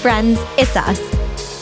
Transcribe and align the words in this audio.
friends, 0.00 0.38
it's 0.56 0.76
us. 0.76 1.00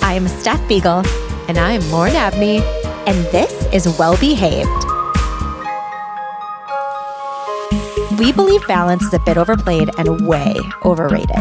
I'm 0.03 0.29
Steph 0.29 0.67
Beagle, 0.69 1.03
And 1.49 1.59
I'm 1.59 1.81
Lauren 1.91 2.15
Abney. 2.15 2.59
and 3.07 3.25
this 3.33 3.53
is 3.73 3.99
Well 3.99 4.17
Behaved. 4.19 4.69
We 8.19 8.33
believe 8.33 8.67
balance 8.67 9.03
is 9.03 9.15
a 9.15 9.19
bit 9.21 9.39
overplayed 9.39 9.91
and 9.99 10.27
way 10.27 10.57
overrated. 10.85 11.37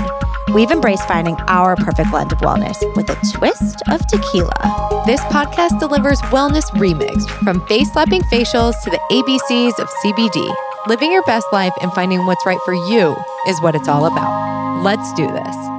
We've 0.53 0.71
embraced 0.71 1.07
finding 1.07 1.35
our 1.47 1.75
perfect 1.75 2.09
blend 2.11 2.31
of 2.31 2.37
wellness 2.39 2.77
with 2.95 3.09
a 3.09 3.15
twist 3.33 3.81
of 3.89 4.05
tequila. 4.07 5.03
This 5.05 5.19
podcast 5.25 5.79
delivers 5.79 6.21
wellness 6.31 6.69
remixed 6.71 7.29
from 7.43 7.65
face 7.67 7.91
slapping 7.91 8.21
facials 8.23 8.81
to 8.83 8.89
the 8.89 8.99
ABCs 9.11 9.79
of 9.79 9.89
CBD. 10.03 10.55
Living 10.87 11.11
your 11.11 11.23
best 11.23 11.47
life 11.51 11.73
and 11.81 11.91
finding 11.93 12.25
what's 12.25 12.45
right 12.45 12.59
for 12.63 12.73
you 12.73 13.15
is 13.47 13.61
what 13.61 13.75
it's 13.75 13.89
all 13.89 14.05
about. 14.05 14.83
Let's 14.83 15.11
do 15.13 15.27
this. 15.27 15.76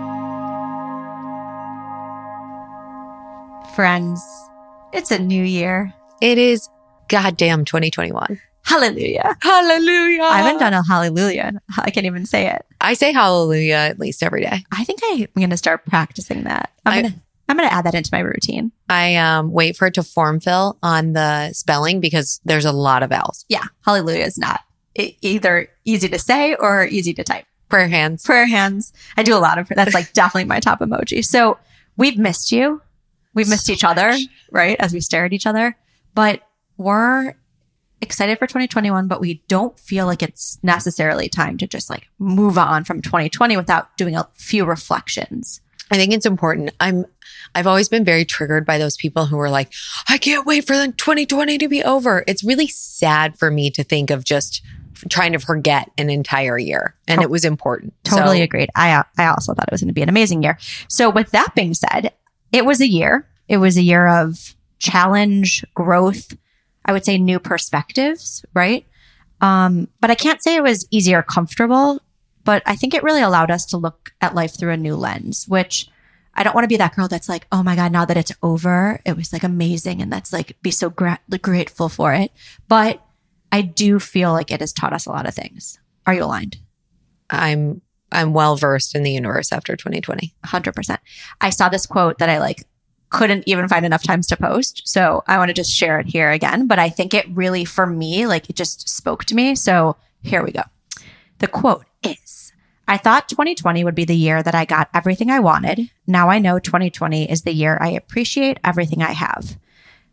Friends, 3.78 4.20
it's 4.92 5.12
a 5.12 5.20
new 5.20 5.44
year. 5.44 5.94
It 6.20 6.36
is 6.36 6.68
goddamn 7.06 7.64
2021. 7.64 8.40
Hallelujah. 8.64 9.36
Hallelujah. 9.40 10.22
I 10.24 10.38
haven't 10.38 10.58
done 10.58 10.72
a 10.72 10.82
hallelujah. 10.84 11.52
I 11.78 11.90
can't 11.90 12.04
even 12.04 12.26
say 12.26 12.48
it. 12.48 12.66
I 12.80 12.94
say 12.94 13.12
hallelujah 13.12 13.76
at 13.76 14.00
least 14.00 14.24
every 14.24 14.40
day. 14.40 14.64
I 14.72 14.82
think 14.82 14.98
I'm 15.04 15.28
going 15.36 15.50
to 15.50 15.56
start 15.56 15.86
practicing 15.86 16.42
that. 16.42 16.72
I'm 16.84 17.02
going 17.02 17.12
to 17.12 17.20
I'm 17.48 17.56
going 17.56 17.68
to 17.68 17.72
add 17.72 17.86
that 17.86 17.94
into 17.94 18.10
my 18.10 18.18
routine. 18.18 18.72
I 18.88 19.14
um, 19.14 19.52
wait 19.52 19.76
for 19.76 19.86
it 19.86 19.94
to 19.94 20.02
form 20.02 20.40
fill 20.40 20.76
on 20.82 21.12
the 21.12 21.52
spelling 21.52 22.00
because 22.00 22.40
there's 22.44 22.64
a 22.64 22.72
lot 22.72 23.04
of 23.04 23.12
L's. 23.12 23.44
Yeah, 23.48 23.66
hallelujah 23.84 24.24
is 24.24 24.38
not 24.38 24.58
e- 24.98 25.16
either 25.22 25.68
easy 25.84 26.08
to 26.08 26.18
say 26.18 26.56
or 26.56 26.84
easy 26.86 27.14
to 27.14 27.22
type. 27.22 27.44
Prayer 27.68 27.86
hands. 27.86 28.24
Prayer 28.24 28.48
hands. 28.48 28.92
I 29.16 29.22
do 29.22 29.36
a 29.36 29.38
lot 29.38 29.56
of 29.56 29.68
that's 29.68 29.94
like 29.94 30.12
definitely 30.14 30.46
my 30.46 30.58
top 30.58 30.80
emoji. 30.80 31.24
So 31.24 31.58
we've 31.96 32.18
missed 32.18 32.50
you. 32.50 32.82
We've 33.38 33.48
missed 33.48 33.66
So 33.66 33.72
each 33.72 33.84
other, 33.84 34.12
right? 34.50 34.76
As 34.80 34.92
we 34.92 35.00
stare 35.00 35.24
at 35.24 35.32
each 35.32 35.46
other. 35.46 35.76
But 36.14 36.42
we're 36.76 37.34
excited 38.00 38.38
for 38.38 38.46
2021, 38.46 39.08
but 39.08 39.20
we 39.20 39.42
don't 39.48 39.78
feel 39.78 40.06
like 40.06 40.22
it's 40.22 40.58
necessarily 40.62 41.28
time 41.28 41.58
to 41.58 41.66
just 41.66 41.90
like 41.90 42.08
move 42.18 42.58
on 42.58 42.84
from 42.84 43.00
2020 43.02 43.56
without 43.56 43.96
doing 43.96 44.16
a 44.16 44.28
few 44.34 44.64
reflections. 44.64 45.60
I 45.90 45.96
think 45.96 46.12
it's 46.12 46.26
important. 46.26 46.70
I'm 46.80 47.06
I've 47.54 47.66
always 47.66 47.88
been 47.88 48.04
very 48.04 48.24
triggered 48.24 48.66
by 48.66 48.78
those 48.78 48.96
people 48.96 49.26
who 49.26 49.38
are 49.40 49.48
like, 49.50 49.72
I 50.08 50.18
can't 50.18 50.46
wait 50.46 50.66
for 50.66 50.76
the 50.76 50.88
2020 50.92 51.58
to 51.58 51.68
be 51.68 51.82
over. 51.82 52.24
It's 52.26 52.44
really 52.44 52.68
sad 52.68 53.38
for 53.38 53.50
me 53.50 53.70
to 53.70 53.82
think 53.82 54.10
of 54.10 54.22
just 54.22 54.62
trying 55.08 55.32
to 55.32 55.38
forget 55.38 55.90
an 55.96 56.10
entire 56.10 56.58
year. 56.58 56.94
And 57.06 57.20
To- 57.20 57.24
it 57.24 57.30
was 57.30 57.44
important. 57.44 57.94
Totally 58.04 58.38
So, 58.38 58.44
agreed. 58.44 58.68
I 58.76 59.02
I 59.16 59.26
also 59.26 59.54
thought 59.54 59.68
it 59.68 59.72
was 59.72 59.80
going 59.80 59.88
to 59.88 59.94
be 59.94 60.02
an 60.02 60.08
amazing 60.08 60.42
year. 60.42 60.58
So 60.88 61.08
with 61.08 61.30
that 61.30 61.54
being 61.54 61.72
said, 61.74 62.12
it 62.52 62.64
was 62.64 62.80
a 62.80 62.88
year. 62.88 63.28
It 63.48 63.58
was 63.58 63.76
a 63.76 63.82
year 63.82 64.06
of 64.06 64.54
challenge, 64.78 65.64
growth. 65.74 66.36
I 66.84 66.92
would 66.92 67.04
say 67.04 67.18
new 67.18 67.38
perspectives, 67.38 68.44
right? 68.54 68.86
Um, 69.40 69.88
but 70.00 70.10
I 70.10 70.14
can't 70.14 70.42
say 70.42 70.56
it 70.56 70.62
was 70.62 70.86
easy 70.90 71.14
or 71.14 71.22
comfortable. 71.22 72.00
But 72.44 72.62
I 72.64 72.76
think 72.76 72.94
it 72.94 73.02
really 73.02 73.20
allowed 73.20 73.50
us 73.50 73.66
to 73.66 73.76
look 73.76 74.12
at 74.20 74.34
life 74.34 74.58
through 74.58 74.72
a 74.72 74.76
new 74.76 74.96
lens, 74.96 75.44
which 75.48 75.88
I 76.34 76.42
don't 76.42 76.54
want 76.54 76.64
to 76.64 76.68
be 76.68 76.76
that 76.78 76.94
girl 76.94 77.08
that's 77.08 77.28
like, 77.28 77.46
oh 77.52 77.62
my 77.62 77.76
god, 77.76 77.92
now 77.92 78.04
that 78.04 78.16
it's 78.16 78.32
over, 78.42 79.00
it 79.04 79.16
was 79.16 79.32
like 79.32 79.42
amazing, 79.42 80.00
and 80.00 80.10
that's 80.10 80.32
like 80.32 80.56
be 80.62 80.70
so 80.70 80.88
gra- 80.88 81.20
grateful 81.42 81.88
for 81.88 82.14
it. 82.14 82.32
But 82.68 83.04
I 83.52 83.62
do 83.62 83.98
feel 83.98 84.32
like 84.32 84.50
it 84.50 84.60
has 84.60 84.72
taught 84.72 84.92
us 84.92 85.04
a 85.04 85.10
lot 85.10 85.26
of 85.26 85.34
things. 85.34 85.78
Are 86.06 86.14
you 86.14 86.24
aligned? 86.24 86.58
I'm 87.28 87.82
I'm 88.12 88.32
well 88.32 88.56
versed 88.56 88.94
in 88.94 89.02
the 89.02 89.10
universe 89.12 89.52
after 89.52 89.76
2020. 89.76 90.34
100%. 90.46 90.98
I 91.40 91.50
saw 91.50 91.68
this 91.68 91.86
quote 91.86 92.18
that 92.18 92.28
I 92.30 92.38
like 92.38 92.64
couldn't 93.10 93.44
even 93.46 93.68
find 93.68 93.86
enough 93.86 94.02
times 94.02 94.26
to 94.28 94.36
post. 94.36 94.82
So 94.84 95.22
I 95.26 95.38
want 95.38 95.48
to 95.48 95.54
just 95.54 95.70
share 95.72 95.98
it 95.98 96.06
here 96.06 96.30
again, 96.30 96.66
but 96.66 96.78
I 96.78 96.88
think 96.90 97.14
it 97.14 97.26
really 97.30 97.64
for 97.64 97.86
me 97.86 98.26
like 98.26 98.48
it 98.50 98.56
just 98.56 98.88
spoke 98.88 99.24
to 99.26 99.34
me. 99.34 99.54
So 99.54 99.96
here 100.22 100.44
we 100.44 100.52
go. 100.52 100.62
The 101.38 101.48
quote 101.48 101.84
is 102.02 102.52
I 102.86 102.96
thought 102.96 103.28
2020 103.28 103.84
would 103.84 103.94
be 103.94 104.04
the 104.04 104.16
year 104.16 104.42
that 104.42 104.54
I 104.54 104.64
got 104.64 104.88
everything 104.94 105.30
I 105.30 105.40
wanted. 105.40 105.90
Now 106.06 106.28
I 106.30 106.38
know 106.38 106.58
2020 106.58 107.30
is 107.30 107.42
the 107.42 107.52
year 107.52 107.78
I 107.80 107.88
appreciate 107.90 108.58
everything 108.64 109.02
I 109.02 109.12
have. 109.12 109.56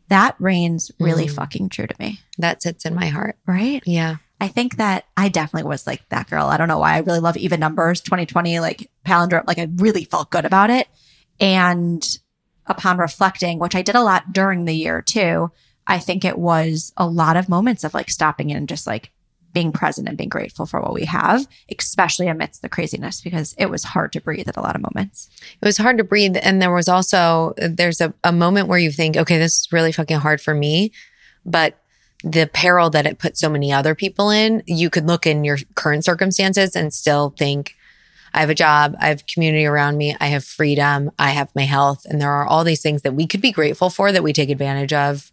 That 0.09 0.35
reigns 0.39 0.91
really 1.00 1.25
Mm. 1.27 1.35
fucking 1.35 1.69
true 1.69 1.88
to 1.88 1.95
me, 2.00 2.19
That 2.38 2.62
sits 2.62 2.85
in 2.85 2.94
my 2.94 3.07
heart. 3.07 3.38
right? 3.45 3.81
Yeah. 3.85 4.17
I 4.41 4.47
think 4.47 4.78
that 4.78 5.06
I 5.16 5.29
definitely 5.29 5.68
was 5.69 5.88
like 5.88 6.07
that 6.09 6.29
girl. 6.29 6.47
I 6.47 6.57
don't 6.57 6.68
know 6.68 6.79
why. 6.79 6.96
I 6.96 7.00
really 7.00 7.19
love 7.19 7.38
even 7.38 7.59
numbers. 7.59 8.01
2020, 8.01 8.59
like 8.59 8.90
palindrome, 9.06 9.47
like 9.47 9.59
I 9.59 9.68
really 9.75 10.06
felt 10.06 10.29
good 10.29 10.46
about 10.46 10.69
it. 10.69 10.88
And 11.40 12.06
upon 12.66 12.97
reflecting, 12.97 13.59
which 13.59 13.75
I 13.75 13.81
did 13.81 13.95
a 13.95 14.03
lot 14.03 14.34
during 14.34 14.66
the 14.66 14.75
year 14.75 15.01
too, 15.01 15.51
I 15.88 16.00
think 16.00 16.25
it 16.25 16.38
was 16.38 16.91
a 16.97 17.07
lot 17.07 17.38
of 17.38 17.47
moments 17.47 17.84
of 17.84 17.94
like 17.94 18.09
stopping 18.09 18.51
and 18.51 18.68
just 18.68 18.88
like 18.88 19.12
being 19.53 19.72
present 19.72 20.09
and 20.09 20.18
being 20.18 20.29
grateful 20.29 20.66
for 20.66 20.81
what 20.81 20.94
we 20.94 21.06
have, 21.06 21.47
especially 21.79 22.28
amidst 22.28 22.62
the 22.62 22.68
craziness 22.68 23.22
because 23.22 23.56
it 23.57 23.68
was 23.68 23.85
hard 23.85 24.12
to 24.12 24.19
breathe 24.19 24.50
at 24.50 24.57
a 24.57 24.62
lot 24.62 24.75
of 24.75 24.81
moments. 24.81 25.29
It 25.62 25.66
was 25.66 25.78
hard 25.78 25.97
to 25.97 26.03
breathe. 26.03 26.35
And 26.41 26.62
there 26.62 26.74
was 26.74 26.90
also, 26.90 27.53
there's 27.57 28.01
a, 28.01 28.13
a 28.24 28.34
moment 28.34 28.68
where 28.68 28.79
you 28.79 28.91
think, 28.91 29.16
okay, 29.16 29.38
this 29.38 29.62
is 29.62 29.72
really 29.72 29.94
fucking 29.94 30.18
hard 30.18 30.41
for 30.41 30.53
me. 30.53 30.91
But 31.45 31.79
the 32.23 32.49
peril 32.51 32.89
that 32.91 33.05
it 33.05 33.19
put 33.19 33.37
so 33.37 33.49
many 33.49 33.71
other 33.71 33.93
people 33.95 34.29
in, 34.29 34.63
you 34.65 34.89
could 34.89 35.05
look 35.07 35.27
in 35.27 35.43
your 35.43 35.57
current 35.75 36.03
circumstances 36.05 36.75
and 36.75 36.93
still 36.93 37.33
think, 37.37 37.75
I 38.33 38.39
have 38.41 38.49
a 38.49 38.55
job, 38.55 38.95
I 38.99 39.07
have 39.09 39.27
community 39.27 39.65
around 39.65 39.97
me, 39.97 40.15
I 40.19 40.27
have 40.27 40.43
freedom, 40.43 41.11
I 41.17 41.29
have 41.31 41.49
my 41.55 41.63
health. 41.63 42.05
And 42.05 42.19
there 42.21 42.31
are 42.31 42.45
all 42.45 42.63
these 42.63 42.81
things 42.81 43.03
that 43.03 43.13
we 43.13 43.27
could 43.27 43.41
be 43.41 43.51
grateful 43.51 43.89
for 43.89 44.11
that 44.11 44.23
we 44.23 44.33
take 44.33 44.49
advantage 44.49 44.91
of 44.91 45.31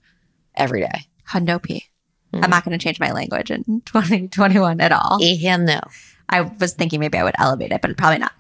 every 0.55 0.81
day. 0.83 1.07
Hundo 1.31 1.61
P. 1.61 1.87
Mhm. 2.33 2.45
am 2.45 2.51
not 2.51 2.65
going 2.65 2.79
to 2.79 2.83
change 2.83 2.99
my 2.99 3.11
language 3.13 3.51
in 3.51 3.63
2021 3.85 4.81
at 4.81 4.91
all. 4.93 5.21
Hell 5.43 5.59
no. 5.59 5.81
I 6.29 6.41
was 6.43 6.73
thinking 6.73 6.99
maybe 7.01 7.19
I 7.19 7.25
would 7.25 7.35
elevate 7.39 7.73
it, 7.73 7.83
but 7.83 7.95
probably 7.97 8.19
not. 8.19 8.33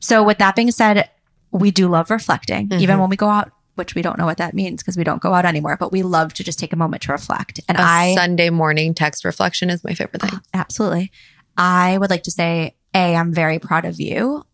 So 0.00 0.22
with 0.24 0.38
that 0.38 0.56
being 0.56 0.70
said, 0.72 1.08
we 1.52 1.70
do 1.70 1.86
love 1.88 2.10
reflecting, 2.10 2.68
even 2.72 2.96
Mhm. 2.96 3.00
when 3.00 3.10
we 3.10 3.16
go 3.16 3.28
out, 3.28 3.52
which 3.76 3.94
we 3.94 4.02
don't 4.02 4.18
know 4.18 4.26
what 4.26 4.38
that 4.38 4.52
means 4.52 4.82
because 4.82 4.96
we 4.96 5.04
don't 5.04 5.22
go 5.22 5.32
out 5.32 5.44
anymore, 5.46 5.76
but 5.78 5.92
we 5.92 6.02
love 6.02 6.34
to 6.34 6.44
just 6.44 6.58
take 6.58 6.72
a 6.72 6.76
moment 6.76 7.02
to 7.04 7.12
reflect. 7.12 7.60
And 7.68 7.78
A 7.78 7.82
I 7.82 8.14
Sunday 8.14 8.50
morning 8.50 8.92
text 8.94 9.24
reflection 9.24 9.70
is 9.70 9.84
my 9.84 9.94
favorite 9.94 10.20
thing. 10.20 10.40
absolutely, 10.52 11.12
I 11.56 11.96
would 11.96 12.10
like 12.10 12.24
to 12.24 12.30
say, 12.30 12.74
A, 12.94 13.14
I'm 13.14 13.32
very 13.32 13.58
proud 13.58 13.84
of 13.84 14.00
you 14.00 14.44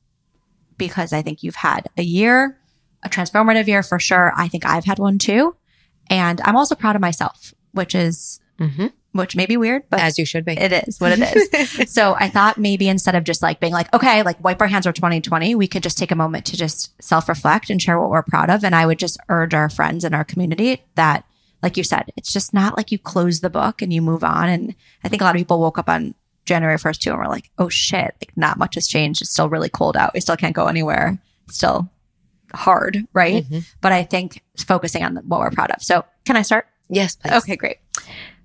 because 0.77 1.13
I 1.13 1.23
think 1.23 1.43
you've 1.43 1.57
had 1.57 1.89
a 1.97 2.03
year, 2.03 2.59
a 3.03 3.09
transformative 3.09 3.67
year 3.67 3.83
for 3.83 3.99
sure. 3.99 4.33
I 4.37 4.49
think 4.49 4.67
I've 4.67 4.85
had 4.85 4.99
one 4.99 5.19
too. 5.19 5.57
And 6.11 6.41
I'm 6.45 6.57
also 6.57 6.75
proud 6.75 6.97
of 6.97 7.03
myself, 7.03 7.55
which 7.73 7.95
is, 7.95 8.41
hmm 8.59 8.89
which 9.13 9.37
may 9.37 9.47
be 9.47 9.57
weird, 9.57 9.83
but 9.91 10.01
As 10.01 10.19
you 10.19 10.25
should 10.25 10.45
be. 10.45 10.53
it 10.53 10.73
is 10.73 10.99
what 11.01 11.13
it 11.19 11.37
is. 11.85 11.93
so 11.93 12.15
I 12.19 12.29
thought 12.29 12.59
maybe 12.59 12.89
instead 12.89 13.15
of 13.15 13.25
just 13.25 13.43
like 13.43 13.61
being 13.61 13.73
like, 13.73 13.93
okay, 13.95 14.23
like 14.23 14.43
wipe 14.43 14.61
our 14.61 14.67
hands 14.69 14.87
for 14.87 14.93
2020, 14.93 15.55
we 15.55 15.67
could 15.69 15.83
just 15.83 15.99
take 15.99 16.11
a 16.11 16.17
moment 16.17 16.47
to 16.47 16.57
just 16.57 16.93
self 17.03 17.29
reflect 17.29 17.71
and 17.71 17.81
share 17.81 18.01
what 18.01 18.11
we're 18.11 18.23
proud 18.23 18.51
of. 18.51 18.65
And 18.65 18.75
I 18.75 18.87
would 18.87 18.99
just 18.99 19.19
urge 19.29 19.55
our 19.55 19.69
friends 19.69 20.05
in 20.05 20.15
our 20.15 20.25
community 20.25 20.83
that, 20.95 21.25
like 21.63 21.77
you 21.77 21.85
said, 21.85 22.11
it's 22.17 22.33
just 22.33 22.53
not 22.55 22.77
like 22.77 22.91
you 22.91 22.99
close 22.99 23.41
the 23.41 23.51
book 23.51 23.83
and 23.83 23.93
you 23.93 24.03
move 24.03 24.25
on. 24.25 24.49
And 24.49 24.75
I 25.05 25.09
think 25.09 25.23
a 25.23 25.25
lot 25.25 25.35
of 25.37 25.39
people 25.41 25.61
woke 25.61 25.79
up 25.79 25.89
on 25.89 26.15
January 26.45 26.77
1st 26.77 26.99
too 26.99 27.11
and 27.11 27.19
were 27.21 27.29
like, 27.29 27.51
oh 27.59 27.69
shit, 27.69 28.17
like 28.21 28.33
not 28.37 28.59
much 28.59 28.75
has 28.75 28.89
changed. 28.89 29.23
It's 29.23 29.31
still 29.31 29.49
really 29.49 29.69
cold 29.69 29.97
out. 29.97 30.13
We 30.15 30.21
still 30.21 30.37
can't 30.37 30.57
go 30.57 30.67
anywhere. 30.67 31.19
It's 31.47 31.57
still 31.57 31.89
hard, 32.55 33.07
right? 33.13 33.45
Mhm. 33.49 33.65
But 33.81 33.93
I 33.93 34.03
think 34.05 34.43
focusing 34.59 35.05
on 35.05 35.17
what 35.29 35.41
we're 35.41 35.51
proud 35.51 35.71
of. 35.71 35.83
So 35.83 36.05
can 36.25 36.37
I 36.37 36.43
start? 36.43 36.67
Yes, 36.89 37.15
please. 37.17 37.33
Okay, 37.35 37.57
great. 37.57 37.77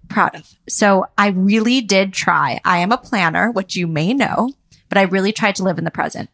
Proud 0.10 0.36
of. 0.36 0.54
So 0.70 1.06
I 1.18 1.30
really 1.30 1.82
did 1.82 2.14
try. 2.14 2.60
I 2.64 2.80
am 2.80 2.92
a 2.92 2.98
planner, 2.98 3.52
which 3.52 3.76
you 3.76 3.88
may 3.88 4.14
know, 4.14 4.52
but 4.90 4.98
I 4.98 5.04
really 5.04 5.32
tried 5.32 5.56
to 5.56 5.64
live 5.64 5.78
in 5.78 5.84
the 5.84 5.92
present. 5.92 6.30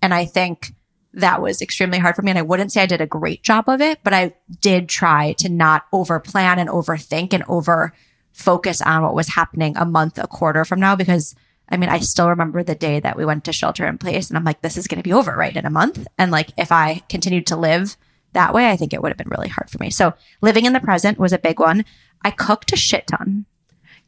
And 0.00 0.14
I 0.14 0.24
think 0.24 0.72
that 1.14 1.42
was 1.42 1.60
extremely 1.60 1.98
hard 1.98 2.16
for 2.16 2.22
me. 2.22 2.30
And 2.30 2.38
I 2.38 2.42
wouldn't 2.42 2.72
say 2.72 2.82
I 2.82 2.86
did 2.86 3.00
a 3.00 3.06
great 3.06 3.42
job 3.42 3.68
of 3.68 3.80
it, 3.80 3.98
but 4.02 4.14
I 4.14 4.34
did 4.60 4.88
try 4.88 5.32
to 5.38 5.48
not 5.48 5.86
over 5.92 6.20
plan 6.20 6.58
and 6.58 6.68
overthink 6.68 7.32
and 7.32 7.44
over 7.48 7.92
focus 8.32 8.80
on 8.80 9.02
what 9.02 9.14
was 9.14 9.28
happening 9.28 9.76
a 9.76 9.84
month, 9.84 10.18
a 10.18 10.26
quarter 10.26 10.64
from 10.64 10.80
now. 10.80 10.94
Because 10.94 11.34
I 11.68 11.76
mean, 11.76 11.90
I 11.90 11.98
still 11.98 12.30
remember 12.30 12.62
the 12.62 12.74
day 12.74 13.00
that 13.00 13.16
we 13.16 13.24
went 13.24 13.44
to 13.44 13.52
shelter 13.52 13.86
in 13.86 13.98
place 13.98 14.30
and 14.30 14.38
I'm 14.38 14.44
like, 14.44 14.62
this 14.62 14.76
is 14.76 14.86
going 14.86 14.98
to 14.98 15.08
be 15.08 15.12
over, 15.12 15.34
right? 15.34 15.56
In 15.56 15.66
a 15.66 15.70
month. 15.70 16.06
And 16.16 16.30
like, 16.30 16.50
if 16.56 16.72
I 16.72 17.02
continued 17.08 17.46
to 17.48 17.56
live 17.56 17.96
that 18.34 18.52
way, 18.54 18.70
I 18.70 18.76
think 18.76 18.92
it 18.92 19.02
would 19.02 19.10
have 19.10 19.16
been 19.18 19.28
really 19.30 19.48
hard 19.48 19.70
for 19.70 19.78
me. 19.78 19.90
So 19.90 20.14
living 20.40 20.64
in 20.66 20.72
the 20.72 20.80
present 20.80 21.18
was 21.18 21.32
a 21.32 21.38
big 21.38 21.58
one. 21.60 21.84
I 22.22 22.30
cooked 22.30 22.72
a 22.72 22.76
shit 22.76 23.06
ton. 23.06 23.46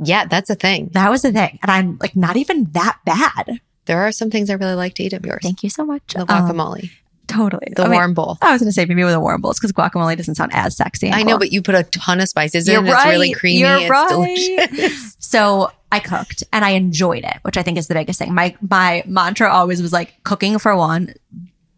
Yeah, 0.02 0.24
that's 0.26 0.50
a 0.50 0.54
thing. 0.54 0.88
That 0.92 1.10
was 1.10 1.24
a 1.24 1.32
thing. 1.32 1.58
And 1.62 1.70
I'm 1.70 1.98
like, 2.00 2.16
not 2.16 2.36
even 2.36 2.64
that 2.72 2.98
bad. 3.04 3.60
There 3.86 4.00
are 4.02 4.12
some 4.12 4.30
things 4.30 4.50
I 4.50 4.54
really 4.54 4.74
like 4.74 4.94
to 4.94 5.02
eat 5.02 5.12
of 5.12 5.24
yours. 5.26 5.40
Thank 5.42 5.62
you 5.62 5.70
so 5.70 5.84
much. 5.84 6.02
The 6.14 6.20
Um, 6.20 6.26
guacamole, 6.28 6.90
totally. 7.26 7.72
the 7.74 7.82
I 7.82 7.86
mean, 7.86 7.94
warm 7.94 8.14
bowl. 8.14 8.38
I 8.40 8.52
was 8.52 8.60
going 8.62 8.68
to 8.68 8.72
say 8.72 8.84
maybe 8.86 9.04
with 9.04 9.14
a 9.14 9.20
warm 9.20 9.40
bowls 9.40 9.58
because 9.58 9.72
guacamole 9.72 10.16
doesn't 10.16 10.36
sound 10.36 10.52
as 10.54 10.76
sexy. 10.76 11.10
I 11.10 11.22
know, 11.22 11.38
but 11.38 11.52
you 11.52 11.60
put 11.60 11.74
a 11.74 11.82
ton 11.84 12.20
of 12.20 12.28
spices 12.28 12.66
You're 12.68 12.80
in. 12.80 12.86
It's 12.86 13.04
really 13.04 13.32
creamy. 13.32 13.58
You're 13.60 13.76
it's 13.78 13.90
right. 13.90 14.08
delicious. 14.68 15.16
So 15.30 15.70
I 15.92 16.00
cooked 16.00 16.42
and 16.52 16.64
I 16.64 16.70
enjoyed 16.70 17.24
it, 17.24 17.36
which 17.42 17.56
I 17.56 17.62
think 17.62 17.78
is 17.78 17.86
the 17.88 17.94
biggest 17.94 18.18
thing. 18.18 18.34
My 18.34 18.56
my 18.60 19.02
mantra 19.06 19.50
always 19.52 19.80
was 19.82 19.92
like 19.92 20.14
cooking 20.24 20.58
for 20.58 20.74
one, 20.76 21.14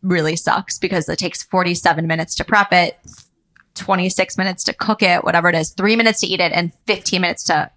really 0.03 0.37
sucks 0.37 0.79
because 0.79 1.09
it 1.09 1.19
takes 1.19 1.43
47 1.43 2.07
minutes 2.07 2.35
to 2.37 2.45
prep 2.45 2.73
it, 2.73 2.99
26 3.75 4.37
minutes 4.37 4.65
to 4.65 4.73
cook 4.73 5.03
it, 5.03 5.25
whatever 5.25 5.49
it 5.49 5.55
is, 5.55 5.71
three 5.71 5.97
minutes 5.97 6.21
to 6.21 6.27
eat 6.27 6.41
it, 6.41 6.53
and 6.53 6.73
15 6.87 7.21
minutes 7.21 7.45
to 7.45 7.71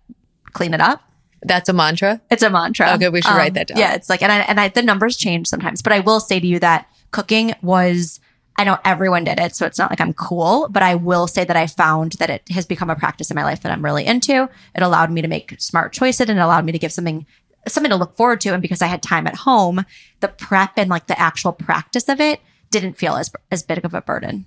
clean 0.53 0.73
it 0.73 0.81
up. 0.81 1.01
That's 1.43 1.69
a 1.69 1.73
mantra. 1.73 2.21
It's 2.31 2.43
a 2.43 2.49
mantra. 2.49 2.87
Um, 2.87 2.95
Okay, 2.95 3.09
we 3.09 3.21
should 3.21 3.35
write 3.35 3.53
that 3.53 3.67
down. 3.67 3.77
Yeah, 3.77 3.93
it's 3.93 4.09
like, 4.09 4.21
and 4.23 4.31
I, 4.31 4.39
and 4.39 4.59
I, 4.59 4.69
the 4.69 4.81
numbers 4.81 5.15
change 5.15 5.47
sometimes, 5.47 5.81
but 5.81 5.93
I 5.93 5.99
will 5.99 6.19
say 6.19 6.39
to 6.39 6.47
you 6.47 6.59
that 6.59 6.87
cooking 7.11 7.53
was, 7.61 8.19
I 8.57 8.63
know 8.63 8.79
everyone 8.83 9.25
did 9.25 9.39
it, 9.39 9.55
so 9.55 9.65
it's 9.65 9.77
not 9.77 9.91
like 9.91 10.01
I'm 10.01 10.13
cool, 10.13 10.67
but 10.71 10.81
I 10.81 10.95
will 10.95 11.27
say 11.27 11.43
that 11.43 11.55
I 11.55 11.67
found 11.67 12.13
that 12.13 12.29
it 12.29 12.49
has 12.51 12.65
become 12.65 12.89
a 12.89 12.95
practice 12.95 13.29
in 13.29 13.35
my 13.35 13.43
life 13.43 13.61
that 13.61 13.71
I'm 13.71 13.83
really 13.83 14.05
into. 14.05 14.49
It 14.73 14.81
allowed 14.81 15.11
me 15.11 15.21
to 15.21 15.27
make 15.27 15.55
smart 15.59 15.93
choices 15.93 16.29
and 16.29 16.39
it 16.39 16.41
allowed 16.41 16.65
me 16.65 16.71
to 16.71 16.79
give 16.79 16.91
something, 16.91 17.27
something 17.67 17.89
to 17.89 17.95
look 17.95 18.15
forward 18.15 18.41
to. 18.41 18.53
And 18.53 18.61
because 18.61 18.81
I 18.81 18.87
had 18.87 19.01
time 19.01 19.27
at 19.27 19.35
home, 19.35 19.85
the 20.19 20.27
prep 20.27 20.73
and 20.77 20.89
like 20.89 21.07
the 21.07 21.19
actual 21.19 21.51
practice 21.51 22.09
of 22.09 22.19
it 22.19 22.41
didn't 22.71 22.97
feel 22.97 23.15
as, 23.15 23.31
as 23.51 23.63
big 23.63 23.85
of 23.85 23.93
a 23.93 24.01
burden 24.01 24.45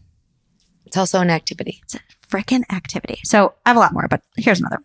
It's 0.87 0.97
also 0.97 1.21
an 1.21 1.31
activity. 1.31 1.81
it's 1.83 1.95
a 1.95 2.01
freaking 2.29 2.63
activity. 2.71 3.21
So 3.25 3.55
I 3.65 3.71
have 3.71 3.77
a 3.77 3.81
lot 3.81 3.93
more, 3.93 4.07
but 4.09 4.23
here's 4.37 4.61
another. 4.61 4.79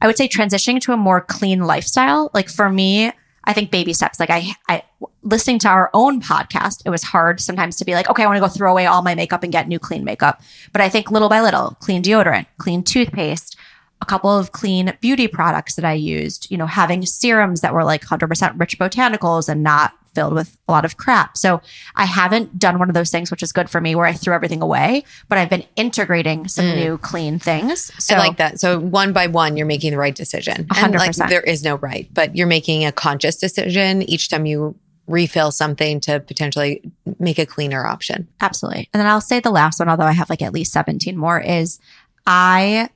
I 0.00 0.06
would 0.06 0.16
say 0.16 0.28
transitioning 0.28 0.80
to 0.82 0.92
a 0.92 0.96
more 0.96 1.20
clean 1.20 1.60
lifestyle. 1.60 2.30
Like 2.32 2.48
for 2.48 2.70
me, 2.70 3.12
I 3.44 3.52
think 3.52 3.70
baby 3.70 3.92
steps. 3.92 4.20
Like 4.20 4.30
I, 4.30 4.52
I 4.68 4.82
listening 5.22 5.58
to 5.60 5.68
our 5.68 5.90
own 5.92 6.20
podcast, 6.20 6.82
it 6.84 6.90
was 6.90 7.02
hard 7.02 7.40
sometimes 7.40 7.76
to 7.76 7.84
be 7.84 7.94
like, 7.94 8.08
okay, 8.08 8.22
I 8.22 8.26
want 8.26 8.36
to 8.36 8.40
go 8.40 8.48
throw 8.48 8.70
away 8.70 8.86
all 8.86 9.02
my 9.02 9.14
makeup 9.14 9.42
and 9.42 9.52
get 9.52 9.68
new 9.68 9.78
clean 9.78 10.04
makeup. 10.04 10.40
But 10.72 10.80
I 10.80 10.88
think 10.88 11.10
little 11.10 11.28
by 11.28 11.40
little, 11.40 11.76
clean 11.80 12.02
deodorant, 12.02 12.46
clean 12.58 12.82
toothpaste, 12.82 13.56
a 14.00 14.06
couple 14.06 14.30
of 14.30 14.52
clean 14.52 14.96
beauty 15.00 15.28
products 15.28 15.76
that 15.76 15.84
I 15.84 15.92
used, 15.92 16.50
you 16.50 16.56
know, 16.56 16.66
having 16.66 17.04
serums 17.04 17.60
that 17.60 17.74
were 17.74 17.84
like 17.84 18.04
100% 18.04 18.58
rich 18.58 18.78
botanicals 18.78 19.48
and 19.48 19.62
not 19.62 19.92
filled 20.14 20.34
with 20.34 20.56
a 20.68 20.72
lot 20.72 20.84
of 20.84 20.96
crap. 20.96 21.36
So 21.36 21.60
I 21.94 22.04
haven't 22.04 22.58
done 22.58 22.78
one 22.78 22.88
of 22.88 22.94
those 22.94 23.10
things, 23.10 23.30
which 23.30 23.42
is 23.42 23.52
good 23.52 23.70
for 23.70 23.80
me, 23.80 23.94
where 23.94 24.06
I 24.06 24.12
threw 24.12 24.34
everything 24.34 24.62
away, 24.62 25.04
but 25.28 25.38
I've 25.38 25.50
been 25.50 25.64
integrating 25.76 26.48
some 26.48 26.64
mm. 26.64 26.76
new 26.76 26.98
clean 26.98 27.38
things. 27.38 27.92
So 28.02 28.16
I 28.16 28.18
like 28.18 28.36
that. 28.38 28.60
So 28.60 28.78
one 28.78 29.12
by 29.12 29.28
one, 29.28 29.56
you're 29.56 29.66
making 29.66 29.92
the 29.92 29.98
right 29.98 30.14
decision. 30.14 30.66
And 30.76 30.94
like 30.94 31.12
100%. 31.12 31.28
there 31.28 31.42
is 31.42 31.62
no 31.62 31.76
right, 31.76 32.08
but 32.12 32.34
you're 32.34 32.46
making 32.46 32.84
a 32.84 32.92
conscious 32.92 33.36
decision 33.36 34.02
each 34.02 34.28
time 34.28 34.46
you 34.46 34.74
refill 35.06 35.50
something 35.50 36.00
to 36.00 36.20
potentially 36.20 36.82
make 37.18 37.38
a 37.38 37.46
cleaner 37.46 37.84
option. 37.84 38.28
Absolutely. 38.40 38.88
And 38.92 39.00
then 39.00 39.06
I'll 39.06 39.20
say 39.20 39.40
the 39.40 39.50
last 39.50 39.78
one, 39.78 39.88
although 39.88 40.04
I 40.04 40.12
have 40.12 40.30
like 40.30 40.42
at 40.42 40.52
least 40.52 40.72
17 40.72 41.16
more, 41.16 41.40
is 41.40 41.80
I 42.26 42.88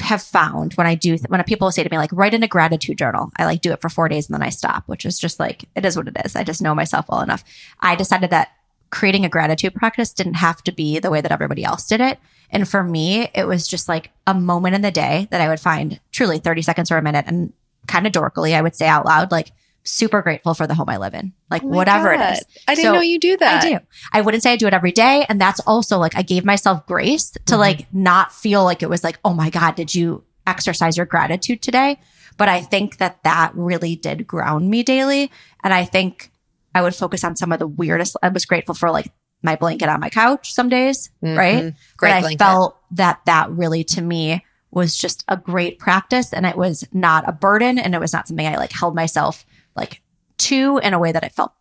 have 0.00 0.22
found 0.22 0.74
when 0.74 0.86
I 0.86 0.94
do, 0.94 1.16
when 1.28 1.42
people 1.44 1.70
say 1.70 1.84
to 1.84 1.90
me, 1.90 1.98
like, 1.98 2.12
write 2.12 2.34
in 2.34 2.42
a 2.42 2.48
gratitude 2.48 2.98
journal, 2.98 3.30
I 3.36 3.44
like 3.44 3.60
do 3.60 3.72
it 3.72 3.80
for 3.80 3.88
four 3.88 4.08
days 4.08 4.28
and 4.28 4.34
then 4.34 4.42
I 4.42 4.48
stop, 4.48 4.84
which 4.86 5.06
is 5.06 5.18
just 5.18 5.38
like, 5.38 5.64
it 5.76 5.84
is 5.84 5.96
what 5.96 6.08
it 6.08 6.16
is. 6.24 6.34
I 6.34 6.44
just 6.44 6.62
know 6.62 6.74
myself 6.74 7.06
well 7.08 7.20
enough. 7.20 7.44
I 7.80 7.94
decided 7.94 8.30
that 8.30 8.52
creating 8.90 9.24
a 9.24 9.28
gratitude 9.28 9.74
practice 9.74 10.12
didn't 10.12 10.34
have 10.34 10.62
to 10.62 10.72
be 10.72 10.98
the 10.98 11.10
way 11.10 11.20
that 11.20 11.32
everybody 11.32 11.64
else 11.64 11.86
did 11.86 12.00
it. 12.00 12.18
And 12.50 12.68
for 12.68 12.84
me, 12.84 13.28
it 13.34 13.46
was 13.46 13.66
just 13.66 13.88
like 13.88 14.10
a 14.26 14.34
moment 14.34 14.74
in 14.74 14.82
the 14.82 14.90
day 14.90 15.28
that 15.30 15.40
I 15.40 15.48
would 15.48 15.60
find 15.60 16.00
truly 16.12 16.38
30 16.38 16.62
seconds 16.62 16.90
or 16.90 16.96
a 16.96 17.02
minute 17.02 17.24
and 17.26 17.52
kind 17.86 18.06
of 18.06 18.12
dorkily, 18.12 18.54
I 18.54 18.62
would 18.62 18.76
say 18.76 18.86
out 18.86 19.04
loud, 19.04 19.30
like, 19.30 19.52
super 19.84 20.22
grateful 20.22 20.54
for 20.54 20.66
the 20.66 20.74
home 20.74 20.88
I 20.88 20.96
live 20.96 21.14
in, 21.14 21.32
like 21.50 21.62
Oh 21.62 21.66
whatever 21.68 22.12
it 22.12 22.18
God. 22.18 22.32
is. 22.34 22.44
I 22.66 22.74
didn't 22.74 22.88
So 22.90 22.94
know 22.94 23.00
you 23.00 23.18
do 23.18 23.36
that. 23.36 23.64
I 23.64 23.68
do. 23.70 23.78
I 24.12 24.20
wouldn't 24.22 24.42
say 24.42 24.52
I 24.52 24.56
do 24.56 24.66
it 24.66 24.74
every 24.74 24.92
day. 24.92 25.26
And 25.28 25.40
that's 25.40 25.60
also 25.60 25.98
like 25.98 26.16
I 26.16 26.22
gave 26.22 26.44
myself 26.44 26.86
grace 26.86 27.30
to 27.32 27.38
Mm-hmm. 27.40 27.60
like 27.60 27.92
not 27.94 28.32
feel 28.32 28.64
like 28.64 28.82
it 28.82 28.88
was 28.88 29.04
like, 29.04 29.18
oh 29.24 29.34
my 29.34 29.50
God, 29.50 29.74
did 29.74 29.94
you 29.94 30.24
exercise 30.46 30.96
your 30.96 31.06
gratitude 31.06 31.62
today? 31.62 31.98
But 32.36 32.48
I 32.48 32.62
think 32.62 32.96
that 32.98 33.22
that 33.24 33.52
really 33.54 33.94
did 33.94 34.26
ground 34.26 34.68
me 34.70 34.82
daily. 34.82 35.30
And 35.62 35.72
I 35.72 35.84
think 35.84 36.30
I 36.74 36.82
would 36.82 36.94
focus 36.94 37.22
on 37.22 37.36
some 37.36 37.52
of 37.52 37.58
the 37.60 37.66
weirdest. 37.68 38.16
I 38.22 38.28
was 38.28 38.44
grateful 38.46 38.74
for 38.74 38.90
like 38.90 39.12
my 39.42 39.54
blanket 39.56 39.88
on 39.88 40.00
my 40.00 40.08
couch 40.08 40.52
some 40.52 40.68
days, 40.70 41.10
right? 41.22 41.62
Mhm. 41.64 41.74
Great 41.98 42.10
but 42.10 42.10
I 42.10 42.20
blanket. 42.22 42.38
felt 42.38 42.78
that 42.92 43.20
that 43.26 43.50
really 43.50 43.84
to 43.84 44.00
me 44.02 44.42
was 44.70 44.96
just 44.96 45.22
a 45.28 45.36
great 45.36 45.78
practice 45.78 46.32
and 46.32 46.44
it 46.44 46.56
was 46.56 46.84
not 46.92 47.28
a 47.28 47.32
burden 47.32 47.78
and 47.78 47.94
it 47.94 48.00
was 48.00 48.12
not 48.12 48.26
something 48.26 48.46
I 48.46 48.56
like 48.56 48.72
held 48.72 48.94
myself 48.96 49.44
like 49.76 50.02
two 50.38 50.78
in 50.82 50.94
a 50.94 50.98
way 50.98 51.12
that 51.12 51.24
I 51.24 51.28
felt 51.28 51.52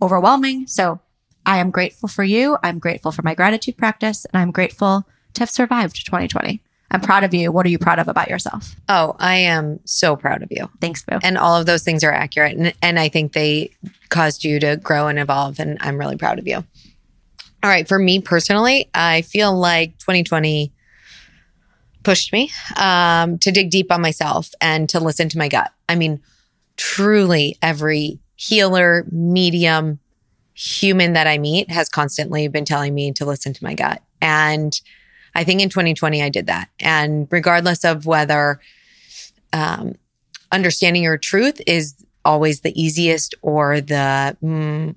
overwhelming. 0.00 0.66
So 0.66 1.00
I 1.46 1.58
am 1.58 1.70
grateful 1.70 2.08
for 2.08 2.24
you. 2.24 2.58
I'm 2.62 2.78
grateful 2.78 3.12
for 3.12 3.22
my 3.22 3.34
gratitude 3.34 3.76
practice 3.76 4.24
and 4.26 4.40
I'm 4.40 4.50
grateful 4.50 5.06
to 5.34 5.40
have 5.40 5.50
survived 5.50 6.04
2020. 6.04 6.62
I'm 6.90 7.00
proud 7.00 7.24
of 7.24 7.34
you. 7.34 7.52
What 7.52 7.66
are 7.66 7.68
you 7.68 7.78
proud 7.78 7.98
of 7.98 8.08
about 8.08 8.30
yourself? 8.30 8.74
Oh, 8.88 9.14
I 9.18 9.36
am 9.36 9.80
so 9.84 10.16
proud 10.16 10.42
of 10.42 10.48
you. 10.50 10.70
Thanks, 10.80 11.02
Boo. 11.02 11.18
And 11.22 11.36
all 11.36 11.54
of 11.54 11.66
those 11.66 11.82
things 11.82 12.02
are 12.02 12.12
accurate. 12.12 12.56
And, 12.56 12.72
and 12.80 12.98
I 12.98 13.08
think 13.08 13.32
they 13.32 13.70
caused 14.08 14.42
you 14.42 14.58
to 14.60 14.76
grow 14.76 15.06
and 15.08 15.18
evolve. 15.18 15.60
And 15.60 15.76
I'm 15.80 15.98
really 15.98 16.16
proud 16.16 16.38
of 16.38 16.46
you. 16.46 16.56
All 16.56 16.64
right. 17.70 17.86
For 17.86 17.98
me 17.98 18.20
personally, 18.20 18.88
I 18.94 19.22
feel 19.22 19.54
like 19.54 19.98
2020 19.98 20.72
pushed 22.04 22.32
me 22.32 22.50
um, 22.76 23.38
to 23.38 23.50
dig 23.50 23.70
deep 23.70 23.92
on 23.92 24.00
myself 24.00 24.50
and 24.60 24.88
to 24.88 25.00
listen 25.00 25.28
to 25.28 25.38
my 25.38 25.48
gut. 25.48 25.70
I 25.88 25.94
mean, 25.94 26.22
truly 26.78 27.58
every 27.60 28.18
healer, 28.36 29.04
medium, 29.12 29.98
human 30.54 31.12
that 31.12 31.26
I 31.26 31.36
meet 31.36 31.70
has 31.70 31.88
constantly 31.88 32.48
been 32.48 32.64
telling 32.64 32.94
me 32.94 33.12
to 33.12 33.26
listen 33.26 33.52
to 33.52 33.64
my 33.64 33.74
gut. 33.74 34.02
And 34.22 34.80
I 35.34 35.44
think 35.44 35.60
in 35.60 35.68
2020, 35.68 36.22
I 36.22 36.30
did 36.30 36.46
that. 36.46 36.70
And 36.80 37.28
regardless 37.30 37.84
of 37.84 38.06
whether 38.06 38.60
um, 39.52 39.94
understanding 40.50 41.02
your 41.02 41.18
truth 41.18 41.60
is 41.66 41.94
always 42.24 42.60
the 42.60 42.80
easiest 42.80 43.34
or 43.42 43.80
the 43.80 44.36
mm, 44.42 44.94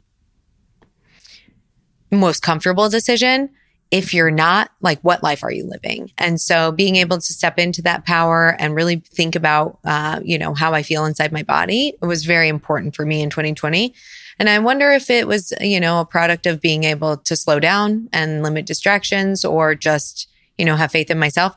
most 2.11 2.41
comfortable 2.41 2.89
decision. 2.89 3.49
If 3.91 4.13
you're 4.13 4.31
not, 4.31 4.71
like, 4.79 5.01
what 5.01 5.21
life 5.21 5.43
are 5.43 5.51
you 5.51 5.65
living? 5.67 6.11
And 6.17 6.39
so 6.39 6.71
being 6.71 6.95
able 6.95 7.17
to 7.17 7.33
step 7.33 7.59
into 7.59 7.81
that 7.81 8.05
power 8.05 8.55
and 8.57 8.73
really 8.73 8.97
think 9.13 9.35
about, 9.35 9.79
uh, 9.83 10.21
you 10.23 10.39
know, 10.39 10.53
how 10.53 10.73
I 10.73 10.81
feel 10.81 11.03
inside 11.05 11.33
my 11.33 11.43
body 11.43 11.95
was 12.01 12.23
very 12.23 12.47
important 12.47 12.95
for 12.95 13.05
me 13.05 13.21
in 13.21 13.29
2020. 13.29 13.93
And 14.39 14.49
I 14.49 14.59
wonder 14.59 14.91
if 14.91 15.09
it 15.09 15.27
was, 15.27 15.51
you 15.59 15.79
know, 15.79 15.99
a 15.99 16.05
product 16.05 16.45
of 16.45 16.61
being 16.61 16.85
able 16.85 17.17
to 17.17 17.35
slow 17.35 17.59
down 17.59 18.07
and 18.13 18.41
limit 18.43 18.65
distractions 18.65 19.43
or 19.43 19.75
just, 19.75 20.27
you 20.57 20.63
know, 20.65 20.77
have 20.77 20.91
faith 20.91 21.11
in 21.11 21.19
myself. 21.19 21.55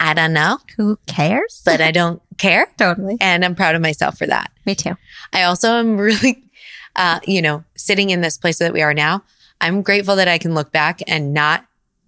I 0.00 0.14
don't 0.14 0.32
know, 0.32 0.58
Who 0.76 0.98
cares? 1.06 1.62
but 1.64 1.80
I 1.80 1.90
don't 1.90 2.20
care. 2.38 2.66
totally. 2.78 3.16
And 3.20 3.44
I'm 3.44 3.54
proud 3.54 3.74
of 3.74 3.82
myself 3.82 4.18
for 4.18 4.26
that. 4.26 4.50
Me 4.66 4.74
too. 4.74 4.96
I 5.32 5.42
also 5.44 5.74
am 5.74 5.96
really, 5.98 6.42
uh, 6.96 7.20
you 7.26 7.42
know, 7.42 7.62
sitting 7.76 8.10
in 8.10 8.20
this 8.20 8.38
place 8.38 8.58
that 8.58 8.72
we 8.72 8.82
are 8.82 8.94
now. 8.94 9.22
I'm 9.60 9.82
grateful 9.82 10.16
that 10.16 10.28
I 10.28 10.38
can 10.38 10.54
look 10.54 10.72
back 10.72 11.00
and 11.06 11.32
not 11.32 11.64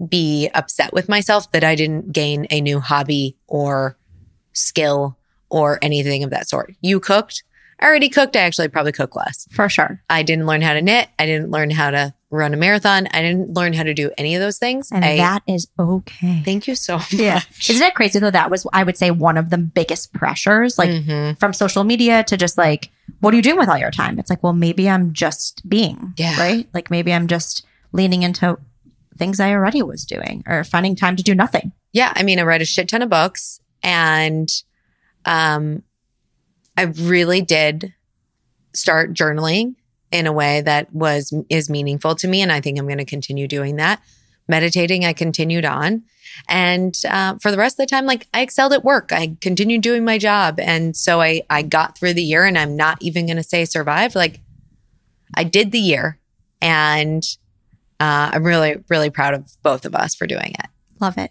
be 0.08 0.48
upset 0.54 0.92
with 0.92 1.08
myself 1.08 1.50
that 1.52 1.64
I 1.64 1.74
didn't 1.74 2.12
gain 2.12 2.46
a 2.50 2.60
new 2.60 2.80
hobby 2.80 3.36
or 3.46 3.96
skill 4.52 5.16
or 5.50 5.78
anything 5.82 6.24
of 6.24 6.30
that 6.30 6.48
sort. 6.48 6.74
You 6.80 7.00
cooked. 7.00 7.44
I 7.78 7.86
already 7.86 8.08
cooked. 8.08 8.36
I 8.36 8.40
actually 8.40 8.68
probably 8.68 8.92
cook 8.92 9.14
less. 9.14 9.46
For 9.52 9.68
sure. 9.68 10.02
I 10.08 10.22
didn't 10.22 10.46
learn 10.46 10.62
how 10.62 10.72
to 10.74 10.80
knit. 10.82 11.08
I 11.18 11.26
didn't 11.26 11.50
learn 11.50 11.70
how 11.70 11.90
to 11.90 12.14
run 12.30 12.54
a 12.54 12.56
marathon. 12.56 13.06
I 13.12 13.20
didn't 13.22 13.52
learn 13.54 13.72
how 13.74 13.82
to 13.82 13.92
do 13.94 14.10
any 14.18 14.34
of 14.34 14.40
those 14.40 14.58
things. 14.58 14.90
And 14.90 15.04
I, 15.04 15.16
that 15.18 15.42
is 15.46 15.68
okay. 15.78 16.42
thank 16.44 16.66
you 16.66 16.74
so 16.74 16.96
much. 16.98 17.12
Yeah. 17.12 17.40
Isn't 17.68 17.86
it 17.86 17.94
crazy 17.94 18.18
though? 18.18 18.30
That 18.30 18.50
was, 18.50 18.66
I 18.72 18.82
would 18.82 18.96
say, 18.96 19.10
one 19.10 19.36
of 19.36 19.50
the 19.50 19.58
biggest 19.58 20.12
pressures, 20.14 20.78
like 20.78 20.88
Mhm. 20.90 21.38
from 21.38 21.52
social 21.52 21.84
media 21.84 22.24
to 22.24 22.36
just 22.36 22.56
like, 22.58 22.90
what 23.20 23.32
are 23.34 23.36
you 23.36 23.42
doing 23.42 23.58
with 23.58 23.68
all 23.68 23.78
your 23.78 23.90
time? 23.90 24.18
It's 24.18 24.30
like, 24.30 24.42
well, 24.42 24.54
maybe 24.54 24.88
I'm 24.88 25.12
just 25.12 25.66
being, 25.68 26.14
Yeah. 26.16 26.38
right? 26.40 26.66
Like 26.72 26.90
maybe 26.90 27.12
I'm 27.12 27.28
just 27.28 27.64
leaning 27.92 28.22
into 28.22 28.58
things 29.16 29.40
I 29.40 29.52
already 29.52 29.82
was 29.82 30.04
doing 30.04 30.42
or 30.46 30.64
finding 30.64 30.96
time 30.96 31.16
to 31.16 31.22
do 31.22 31.34
nothing. 31.34 31.72
yeah 31.92 32.12
i 32.16 32.22
mean 32.22 32.38
i 32.38 32.42
read 32.42 32.62
a 32.62 32.64
shit 32.64 32.88
ton 32.88 33.02
of 33.02 33.08
books 33.10 33.60
and 33.82 34.48
um 35.24 35.82
i 36.76 36.82
really 36.82 37.40
did 37.40 37.94
start 38.74 39.12
journaling 39.14 39.74
in 40.12 40.26
a 40.26 40.32
way 40.32 40.60
that 40.60 40.92
was 40.92 41.32
is 41.48 41.68
meaningful 41.70 42.14
to 42.14 42.28
me 42.28 42.42
and 42.42 42.52
i 42.52 42.60
think 42.60 42.78
i'm 42.78 42.86
going 42.86 42.98
to 42.98 43.04
continue 43.04 43.48
doing 43.48 43.76
that. 43.76 44.00
Meditating 44.48 45.04
i 45.04 45.12
continued 45.12 45.64
on. 45.64 46.04
And 46.48 46.94
uh, 47.08 47.36
for 47.40 47.50
the 47.50 47.56
rest 47.56 47.74
of 47.80 47.86
the 47.86 47.90
time 47.90 48.06
like 48.06 48.28
i 48.32 48.40
excelled 48.42 48.72
at 48.72 48.84
work. 48.84 49.10
I 49.12 49.36
continued 49.40 49.82
doing 49.82 50.04
my 50.04 50.18
job. 50.18 50.60
And 50.60 50.94
so 50.96 51.20
i 51.20 51.42
i 51.50 51.62
got 51.62 51.96
through 51.98 52.14
the 52.14 52.22
year 52.22 52.44
and 52.44 52.56
i'm 52.56 52.76
not 52.76 52.98
even 53.00 53.26
going 53.26 53.38
to 53.38 53.42
say 53.42 53.64
survived. 53.64 54.14
Like 54.14 54.40
i 55.34 55.42
did 55.42 55.72
the 55.72 55.80
year 55.80 56.18
and 56.60 57.24
uh, 58.00 58.30
i'm 58.32 58.44
really 58.44 58.76
really 58.88 59.10
proud 59.10 59.34
of 59.34 59.50
both 59.62 59.84
of 59.86 59.94
us 59.94 60.14
for 60.14 60.26
doing 60.26 60.52
it 60.58 60.66
Love 61.00 61.18
it. 61.18 61.30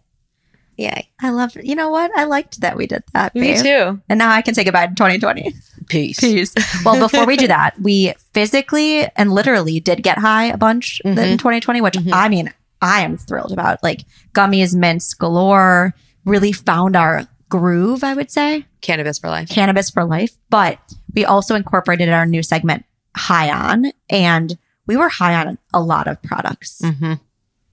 yay 0.78 1.10
I 1.22 1.30
love 1.32 1.56
You 1.62 1.76
know 1.76 1.90
what? 1.90 2.12
I 2.16 2.26
liked 2.26 2.62
that 2.62 2.78
we 2.78 2.86
did 2.88 3.04
that. 3.14 3.34
me 3.36 3.60
too 3.62 4.02
And 4.10 4.20
now 4.20 4.30
I 4.32 4.42
can 4.42 4.54
say 4.54 4.64
goodbye 4.64 4.88
to 4.88 4.94
2020. 4.96 5.54
Peace. 5.88 6.20
Peace. 6.20 6.54
well, 6.84 7.00
before 7.00 7.26
we 7.28 7.38
do 7.38 7.48
that, 7.48 7.80
we 7.80 8.14
physically 8.34 9.06
and 9.16 9.32
literally 9.32 9.80
did 9.80 10.02
get 10.04 10.18
high 10.18 10.46
a 10.46 10.58
bunch 10.58 11.00
in 11.06 11.16
Mhm. 11.16 11.38
2020, 11.38 11.80
which 11.82 11.94
Mhm. 11.96 12.12
I 12.12 12.28
mean, 12.30 12.52
I 12.82 13.02
am 13.02 13.18
thrilled 13.18 13.52
about. 13.52 13.82
Like 13.84 14.06
gummies, 14.34 14.76
mints 14.76 15.14
galore, 15.14 15.94
really 16.26 16.52
found 16.52 16.96
our 16.96 17.28
groove, 17.50 18.04
I 18.04 18.14
would 18.16 18.32
say. 18.32 18.66
Cannabis 18.82 19.20
for 19.20 19.30
life. 19.30 19.48
Cannabis 19.50 19.90
for 19.92 20.04
life. 20.06 20.32
But 20.50 20.78
we 21.14 21.24
also 21.26 21.56
incorporated 21.56 22.10
our 22.10 22.26
new 22.26 22.42
segment, 22.44 22.84
High 23.16 23.52
On. 23.52 23.92
And 24.10 24.58
we 24.88 24.98
were 24.98 25.10
high 25.10 25.34
on 25.36 25.58
a 25.74 25.82
lot 25.82 26.08
of 26.08 26.22
products. 26.22 26.82
Mm-hmm. 26.84 27.14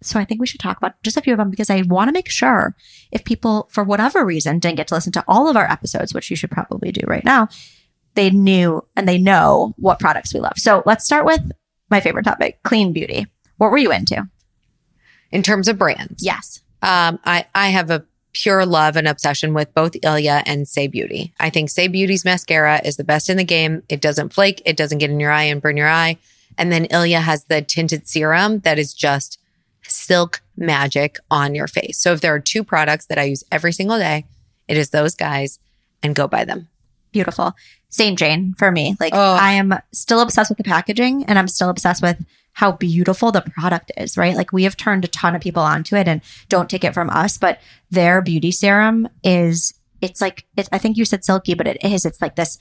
So 0.02 0.18
I 0.18 0.24
think 0.24 0.40
we 0.40 0.46
should 0.48 0.60
talk 0.60 0.76
about 0.78 1.00
just 1.02 1.16
a 1.16 1.20
few 1.20 1.32
of 1.32 1.38
them 1.38 1.50
because 1.50 1.70
I 1.70 1.82
want 1.82 2.08
to 2.08 2.12
make 2.12 2.28
sure 2.28 2.74
if 3.12 3.24
people, 3.24 3.68
for 3.70 3.84
whatever 3.84 4.24
reason, 4.24 4.58
didn't 4.58 4.76
get 4.78 4.88
to 4.88 4.94
listen 4.94 5.12
to 5.12 5.24
all 5.28 5.48
of 5.48 5.56
our 5.56 5.70
episodes, 5.70 6.12
which 6.12 6.28
you 6.28 6.36
should 6.36 6.50
probably 6.50 6.90
do 6.90 7.02
right 7.06 7.24
now, 7.24 7.48
they 8.14 8.30
knew 8.30 8.84
and 8.96 9.06
they 9.08 9.18
know 9.18 9.74
what 9.76 10.00
products 10.00 10.34
we 10.34 10.40
love. 10.40 10.54
So 10.56 10.82
let's 10.86 11.04
start 11.04 11.24
with 11.24 11.40
my 11.88 12.00
favorite 12.00 12.24
topic 12.24 12.62
clean 12.64 12.92
beauty. 12.92 13.26
What 13.58 13.70
were 13.70 13.78
you 13.78 13.92
into? 13.92 14.28
In 15.30 15.42
terms 15.42 15.68
of 15.68 15.78
brands, 15.78 16.22
Yes. 16.24 16.60
um, 16.82 17.18
I, 17.24 17.46
I 17.54 17.68
have 17.68 17.90
a 17.90 18.04
pure 18.32 18.66
love 18.66 18.96
and 18.96 19.06
obsession 19.06 19.54
with 19.54 19.72
both 19.74 19.92
Ilia 20.02 20.42
and 20.46 20.66
Saie 20.66 20.90
Beauty. 20.90 21.32
I 21.38 21.48
think 21.50 21.68
Saie 21.70 21.92
Beauty's 21.92 22.24
mascara 22.24 22.80
is 22.84 22.96
the 22.96 23.04
best 23.04 23.30
in 23.30 23.36
the 23.36 23.44
game. 23.44 23.82
It 23.88 24.00
doesn't 24.00 24.32
flake, 24.32 24.60
it 24.66 24.76
doesn't 24.76 24.98
get 24.98 25.10
in 25.10 25.20
your 25.20 25.30
eye 25.30 25.44
and 25.44 25.62
burn 25.62 25.76
your 25.76 25.88
eye. 25.88 26.18
And 26.58 26.72
then 26.72 26.86
Ilia 26.86 27.20
has 27.20 27.44
the 27.44 27.62
tinted 27.62 28.08
serum 28.08 28.60
that 28.60 28.78
is 28.78 28.94
just 28.94 29.38
silk 29.84 30.42
magic 30.56 31.18
on 31.30 31.54
your 31.54 31.66
face. 31.66 31.98
So 31.98 32.12
if 32.12 32.20
there 32.20 32.34
are 32.34 32.40
two 32.40 32.62
products 32.64 33.06
that 33.06 33.18
I 33.18 33.24
use 33.24 33.44
every 33.50 33.72
single 33.72 33.98
day, 33.98 34.26
it 34.68 34.76
is 34.76 34.90
those 34.90 35.14
guys 35.14 35.58
and 36.02 36.14
go 36.14 36.28
buy 36.28 36.44
them. 36.44 36.68
Beautiful. 37.12 37.54
St. 37.88 38.18
Jane 38.18 38.54
for 38.56 38.70
me. 38.70 38.96
Like 39.00 39.12
Oh. 39.14 39.34
I 39.34 39.52
am 39.52 39.74
still 39.92 40.20
obsessed 40.20 40.50
with 40.50 40.58
the 40.58 40.64
packaging 40.64 41.24
and 41.24 41.38
I'm 41.38 41.48
still 41.48 41.68
obsessed 41.68 42.02
with 42.02 42.24
how 42.54 42.72
beautiful 42.72 43.32
the 43.32 43.40
product 43.42 43.92
is, 43.96 44.16
right? 44.16 44.36
Like 44.36 44.52
we 44.52 44.64
have 44.64 44.76
turned 44.76 45.04
a 45.04 45.08
ton 45.08 45.34
of 45.34 45.40
people 45.42 45.62
onto 45.62 45.96
it 45.96 46.06
and 46.06 46.20
don't 46.48 46.68
take 46.70 46.84
it 46.84 46.94
from 46.94 47.10
us, 47.10 47.38
but 47.38 47.60
their 47.90 48.20
beauty 48.22 48.50
serum 48.50 49.08
is, 49.24 49.74
it's 50.00 50.20
like, 50.20 50.44
it, 50.56 50.68
I 50.70 50.78
think 50.78 50.96
you 50.96 51.04
said 51.04 51.24
silky, 51.24 51.54
but 51.54 51.66
it 51.66 51.82
is. 51.82 52.04
It's 52.04 52.20
like 52.20 52.36
this 52.36 52.58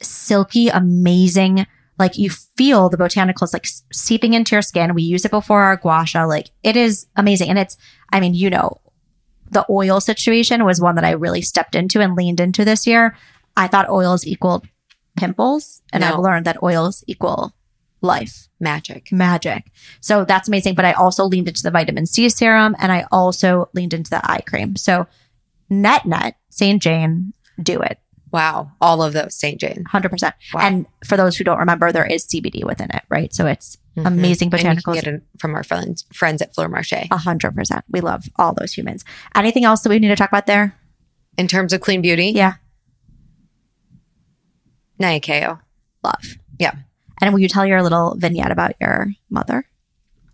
silky, 0.00 0.68
amazing, 0.68 1.66
like 1.98 2.16
you 2.18 2.30
feel 2.30 2.88
the 2.88 2.96
botanicals 2.96 3.52
like 3.52 3.66
seeping 3.92 4.34
into 4.34 4.54
your 4.54 4.62
skin. 4.62 4.94
We 4.94 5.02
use 5.02 5.24
it 5.24 5.30
before 5.30 5.62
our 5.62 5.76
gua 5.76 6.04
sha. 6.06 6.24
Like 6.24 6.48
it 6.62 6.76
is 6.76 7.06
amazing. 7.16 7.48
And 7.50 7.58
it's, 7.58 7.76
I 8.12 8.20
mean, 8.20 8.34
you 8.34 8.50
know, 8.50 8.80
the 9.50 9.66
oil 9.68 10.00
situation 10.00 10.64
was 10.64 10.80
one 10.80 10.94
that 10.94 11.04
I 11.04 11.10
really 11.10 11.42
stepped 11.42 11.74
into 11.74 12.00
and 12.00 12.14
leaned 12.16 12.40
into 12.40 12.64
this 12.64 12.86
year. 12.86 13.16
I 13.56 13.68
thought 13.68 13.90
oils 13.90 14.26
equaled 14.26 14.66
pimples, 15.16 15.82
and 15.92 16.00
No. 16.00 16.08
I've 16.14 16.18
learned 16.20 16.46
that 16.46 16.62
oils 16.62 17.04
equal 17.06 17.54
life, 18.00 18.48
Magic. 18.58 19.12
magic. 19.12 19.70
So 20.00 20.24
that's 20.24 20.48
amazing. 20.48 20.74
But 20.74 20.86
I 20.86 20.92
also 20.92 21.24
leaned 21.26 21.48
into 21.48 21.62
the 21.62 21.70
vitamin 21.70 22.06
C 22.06 22.28
serum 22.30 22.74
and 22.80 22.90
I 22.90 23.04
also 23.12 23.68
leaned 23.74 23.92
into 23.94 24.10
the 24.10 24.22
eye 24.28 24.40
cream. 24.40 24.74
So 24.76 25.06
net 25.68 26.06
net, 26.06 26.36
St. 26.48 26.82
Jane, 26.82 27.32
do 27.62 27.80
it. 27.80 27.98
Wow. 28.32 28.72
All 28.80 29.02
of 29.02 29.12
those 29.12 29.34
St. 29.34 29.60
Jane. 29.60 29.84
100%. 29.92 30.32
Wow. 30.54 30.60
And 30.62 30.86
for 31.06 31.16
those 31.18 31.36
who 31.36 31.44
don't 31.44 31.58
remember, 31.58 31.92
there 31.92 32.06
is 32.06 32.24
CBD 32.26 32.64
within 32.64 32.88
it, 32.92 33.02
right? 33.10 33.32
So 33.34 33.46
it's 33.46 33.76
Mhm. 33.96 34.06
amazing 34.06 34.48
And 34.52 34.58
you 34.62 34.64
can 34.68 34.76
botanicals. 34.78 34.94
get 34.94 35.06
it 35.06 35.22
from 35.38 35.54
our 35.54 35.62
friends 35.62 36.06
friends 36.14 36.40
at 36.40 36.54
Fleur 36.54 36.70
hundred 37.12 37.54
percent. 37.54 37.84
We 37.90 38.00
love 38.00 38.24
all 38.36 38.54
those 38.54 38.72
humans. 38.72 39.04
Anything 39.34 39.64
else 39.66 39.82
that 39.82 39.90
we 39.90 39.98
need 39.98 40.08
to 40.08 40.16
talk 40.16 40.30
about 40.30 40.46
there? 40.46 40.74
In 41.36 41.46
terms 41.46 41.74
of 41.74 41.82
clean 41.82 42.00
beauty, 42.00 42.30
Yeah. 42.30 42.54
Nyakio. 45.00 45.60
Love. 46.02 46.36
Yeah. 46.58 46.72
And 47.20 47.32
will 47.32 47.40
you 47.40 47.48
tell 47.48 47.66
your 47.66 47.82
little 47.82 48.14
vignette 48.18 48.50
about 48.50 48.72
your 48.80 49.08
mother? 49.30 49.64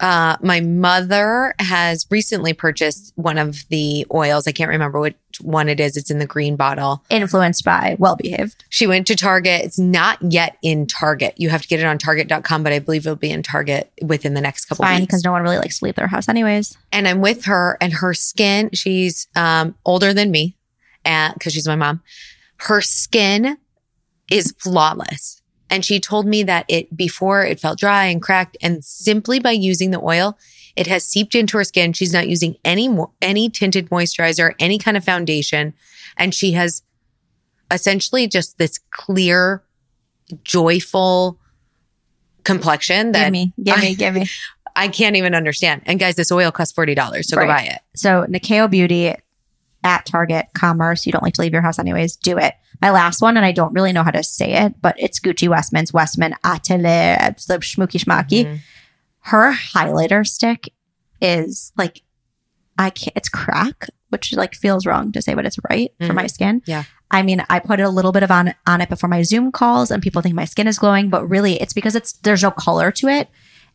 Uh, 0.01 0.37
my 0.43 0.61
mother 0.61 1.55
has 1.59 2.07
recently 2.11 2.53
purchased 2.53 3.13
one 3.17 3.37
of 3.39 3.67
the 3.69 4.07
oils. 4.13 4.47
I 4.47 4.53
can't 4.53 4.71
remember 4.71 5.01
which 5.01 5.17
one 5.41 5.69
it 5.69 5.81
is. 5.81 5.97
It's 5.97 6.11
in 6.11 6.19
the 6.19 6.27
green 6.27 6.57
bottle. 6.57 7.03
Influenced 7.11 7.65
by 7.65 7.97
well 7.99 8.17
behaved. 8.17 8.65
She 8.69 8.87
went 8.87 9.07
to 9.09 9.17
Target. 9.17 9.65
It's 9.65 9.79
not 9.79 10.19
yet 10.23 10.57
in 10.63 10.87
Target. 10.87 11.35
You 11.37 11.49
have 11.51 11.63
to 11.63 11.69
get 11.69 11.81
it 11.81 11.87
on 11.87 11.99
Target.com, 11.99 12.63
but 12.63 12.73
I 12.73 12.79
believe 12.79 13.07
it'll 13.07 13.17
be 13.17 13.31
in 13.31 13.43
Target 13.43 13.91
within 14.03 14.35
the 14.35 14.41
next 14.41 14.67
couple 14.67 14.85
Fine, 14.85 15.01
weeks. 15.01 15.07
because 15.07 15.25
no 15.25 15.33
one 15.33 15.43
really 15.43 15.59
likes 15.59 15.79
to 15.81 15.85
leave 15.85 15.95
their 15.97 16.07
house 16.07 16.29
anyways. 16.29 16.77
and 16.93 17.09
I'm 17.09 17.21
with 17.21 17.45
her 17.47 17.77
and 17.81 17.93
her 17.93 18.15
skin, 18.15 18.71
she's 18.73 19.27
um, 19.35 19.75
older 19.85 20.15
than 20.15 20.31
me 20.31 20.57
and 21.05 21.35
because 21.35 21.53
she's 21.53 21.67
my 21.69 21.77
mom. 21.77 22.03
Her 22.59 22.81
skin 22.81 23.57
is 24.31 24.55
flawless. 24.59 25.38
And 25.71 25.85
she 25.85 26.01
told 26.01 26.27
me 26.27 26.43
that 26.45 26.65
it 26.69 26.97
before 26.97 27.45
it 27.45 27.61
felt 27.61 27.79
dry 27.79 28.07
and 28.07 28.23
cracked 28.23 28.57
and 28.63 28.83
simply 28.85 29.39
by 29.39 29.51
using 29.51 29.91
the 29.91 30.01
oil, 30.01 30.39
it 30.77 30.87
has 30.87 31.05
seeped 31.05 31.35
into 31.35 31.57
her 31.59 31.65
skin. 31.65 31.93
She's 31.93 32.13
not 32.13 32.29
using 32.29 32.57
any 32.65 32.89
mo- 32.89 33.13
any 33.21 33.51
tinted 33.51 33.91
moisturizer, 33.91 34.55
any 34.59 34.79
kind 34.79 34.97
of 34.97 35.05
foundation, 35.05 35.75
and 36.17 36.35
she 36.35 36.53
has 36.53 36.83
essentially 37.71 38.27
just 38.27 38.57
this 38.59 38.79
clear, 38.93 39.63
joyful 40.43 41.39
complexion 42.45 43.13
that 43.13 43.25
give 43.25 43.33
me, 43.33 43.53
give 43.63 43.79
me, 43.79 43.89
I- 43.89 43.95
give 43.95 44.15
me. 44.15 44.27
I 44.77 44.87
can't 44.87 45.17
even 45.17 45.35
understand. 45.35 45.83
And 45.87 45.99
guys, 45.99 46.15
this 46.15 46.31
oil 46.31 46.53
costs 46.53 46.73
forty 46.73 46.95
dollars, 46.95 47.29
so 47.29 47.37
go 47.37 47.47
buy 47.47 47.63
it. 47.63 47.81
So 47.97 48.27
Nyakio 48.29 48.71
Beauty 48.71 49.13
at 49.85 50.07
Target 50.07 50.47
Commerce. 50.55 51.07
You 51.07 51.13
don't 51.13 51.23
like 51.23 51.35
to 51.35 51.41
leave 51.43 51.53
your 51.53 51.63
house 51.63 51.79
anyways. 51.79 52.17
Do 52.17 52.37
it. 52.39 52.55
My 52.81 52.91
last 52.91 53.21
one, 53.23 53.37
and 53.37 53.45
I 53.47 53.53
don't 53.53 53.73
really 53.73 53.93
know 53.93 54.03
how 54.05 54.11
to 54.11 54.23
say 54.23 54.53
it, 54.55 54.75
but 54.81 54.95
it's 54.99 55.19
Gucci 55.21 55.49
Westman's 55.49 55.93
Westman 55.93 56.35
Atelier 56.45 57.17
Schmooky 57.37 57.99
Schmacky. 58.03 58.45
Mhm. 58.47 58.59
Her 59.21 59.53
highlighter 59.53 60.27
stick 60.27 60.73
is 61.21 61.73
like 61.77 62.03
I 62.79 62.91
can't. 62.91 63.17
It's 63.17 63.29
crack, 63.29 63.89
which 64.11 64.33
like 64.35 64.55
feels 64.55 64.87
wrong 64.87 65.11
to 65.13 65.21
say, 65.21 65.35
but 65.35 65.45
it's 65.45 65.57
right 65.69 65.91
for 66.01 66.07
Mhm. 66.09 66.15
my 66.15 66.27
skin. 66.29 66.63
Yeah. 66.67 66.85
I 67.11 67.23
mean, 67.23 67.45
I 67.51 67.59
put 67.59 67.81
a 67.81 67.89
little 67.89 68.13
bit 68.13 68.23
of 68.23 68.31
on 68.31 68.55
on 68.67 68.81
it 68.81 68.89
before 68.89 69.09
my 69.09 69.23
Zoom 69.23 69.51
calls, 69.51 69.91
and 69.91 70.01
people 70.03 70.23
think 70.23 70.35
my 70.37 70.45
skin 70.45 70.69
is 70.69 70.79
glowing, 70.79 71.11
but 71.11 71.27
really, 71.29 71.61
it's 71.61 71.73
because 71.73 71.97
it's 71.97 72.13
there's 72.23 72.43
no 72.45 72.53
color 72.53 72.93
to 72.93 73.09
it, 73.09 73.29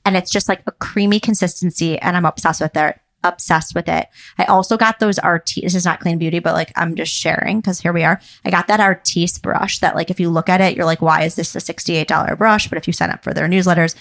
and 0.06 0.16
it's 0.16 0.32
just 0.32 0.48
like 0.48 0.62
a 0.68 0.72
creamy 0.72 1.20
consistency, 1.20 2.00
and 2.00 2.16
I'm 2.16 2.26
obsessed 2.26 2.62
with 2.62 2.78
it. 2.78 2.98
Obsessed 3.24 3.74
with 3.74 3.88
it. 3.88 4.08
I 4.38 4.44
also 4.46 4.78
got 4.78 5.00
those 5.00 5.18
RT. 5.24 5.56
This 5.64 5.76
is 5.76 5.86
not 5.86 6.00
clean 6.00 6.18
beauty, 6.18 6.40
but 6.40 6.54
like 6.54 6.72
I'm 6.76 6.96
just 6.96 7.14
sharing 7.14 7.60
because 7.60 7.80
here 7.80 7.94
we 7.94 8.04
are. 8.04 8.20
I 8.44 8.50
got 8.50 8.68
that 8.68 8.80
Artis 8.80 9.38
brush 9.38 9.80
that 9.80 9.96
like 9.96 10.10
if 10.10 10.20
you 10.20 10.30
look 10.30 10.50
at 10.50 10.62
it, 10.62 10.76
you're 10.76 10.86
like, 10.86 11.02
why 11.02 11.24
is 11.24 11.36
this 11.36 11.56
a 11.56 11.60
$68 11.60 12.38
brush? 12.38 12.68
But 12.68 12.78
if 12.78 12.88
you 12.88 12.94
sign 12.94 13.12
up 13.12 13.24
for 13.24 13.34
their 13.34 13.48
newsletters, 13.48 13.96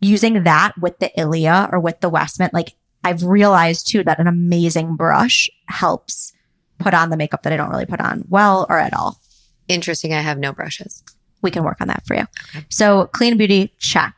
using 0.00 0.44
that 0.44 0.72
with 0.78 0.98
the 1.00 1.10
Ilia 1.18 1.68
or 1.72 1.80
with 1.80 2.00
the 2.00 2.08
Westman, 2.08 2.50
like 2.52 2.74
I've 3.04 3.24
realized 3.24 3.88
too 3.88 4.04
that 4.04 4.20
an 4.20 4.26
amazing 4.26 4.96
brush 4.96 5.50
helps 5.66 6.32
put 6.78 6.94
on 6.94 7.10
the 7.10 7.16
makeup 7.16 7.42
that 7.42 7.52
I 7.52 7.56
don't 7.56 7.70
really 7.70 7.86
put 7.86 8.00
on 8.00 8.24
well 8.28 8.66
or 8.68 8.78
at 8.78 8.94
all. 8.94 9.18
Interesting. 9.66 10.14
I 10.14 10.20
have 10.20 10.38
no 10.38 10.52
brushes. 10.52 11.02
We 11.42 11.50
can 11.50 11.64
work 11.64 11.80
on 11.80 11.88
that 11.88 12.06
for 12.06 12.14
you. 12.14 12.26
So 12.68 13.06
clean 13.06 13.36
beauty, 13.36 13.74
check. 13.78 14.17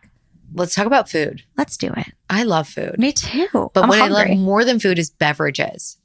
Let's 0.54 0.74
talk 0.74 0.86
about 0.86 1.08
food. 1.08 1.42
Let's 1.56 1.76
do 1.76 1.92
it. 1.96 2.12
I 2.28 2.42
love 2.42 2.68
food. 2.68 2.98
Me 2.98 3.12
too. 3.12 3.70
But 3.72 3.84
I'm 3.84 3.88
what 3.88 3.98
hungry. 3.98 4.16
I 4.16 4.24
love 4.26 4.38
more 4.38 4.64
than 4.64 4.80
food 4.80 4.98
is 4.98 5.10
beverages. 5.10 5.96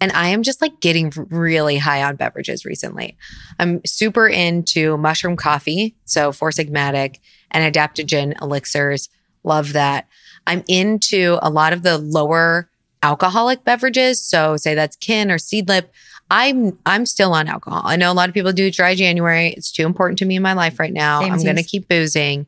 And 0.00 0.12
I 0.12 0.28
am 0.28 0.42
just 0.42 0.60
like 0.60 0.80
getting 0.80 1.10
really 1.30 1.78
high 1.78 2.02
on 2.02 2.16
beverages 2.16 2.64
recently. 2.66 3.16
I'm 3.58 3.80
super 3.86 4.28
into 4.28 4.98
mushroom 4.98 5.36
coffee, 5.36 5.96
so 6.04 6.32
Four 6.32 6.50
Sigmatic 6.50 7.20
and 7.50 7.74
adaptogen 7.74 8.40
elixirs. 8.42 9.08
Love 9.42 9.72
that. 9.72 10.06
I'm 10.46 10.62
into 10.68 11.38
a 11.40 11.48
lot 11.48 11.72
of 11.72 11.82
the 11.82 11.96
lower 11.96 12.68
alcoholic 13.02 13.64
beverages. 13.64 14.22
So 14.22 14.56
say 14.56 14.74
that's 14.74 14.96
kin 14.96 15.30
or 15.30 15.38
seedlip. 15.38 15.88
I'm 16.30 16.78
I'm 16.84 17.06
still 17.06 17.32
on 17.32 17.48
alcohol. 17.48 17.82
I 17.84 17.96
know 17.96 18.10
a 18.10 18.14
lot 18.14 18.28
of 18.28 18.34
people 18.34 18.52
do 18.52 18.70
dry 18.70 18.94
January. 18.94 19.54
It's 19.56 19.72
too 19.72 19.86
important 19.86 20.18
to 20.18 20.24
me 20.24 20.36
in 20.36 20.42
my 20.42 20.54
life 20.54 20.78
right 20.78 20.92
now. 20.92 21.20
I'm 21.22 21.42
going 21.42 21.56
to 21.56 21.62
keep 21.62 21.88
boozing, 21.88 22.46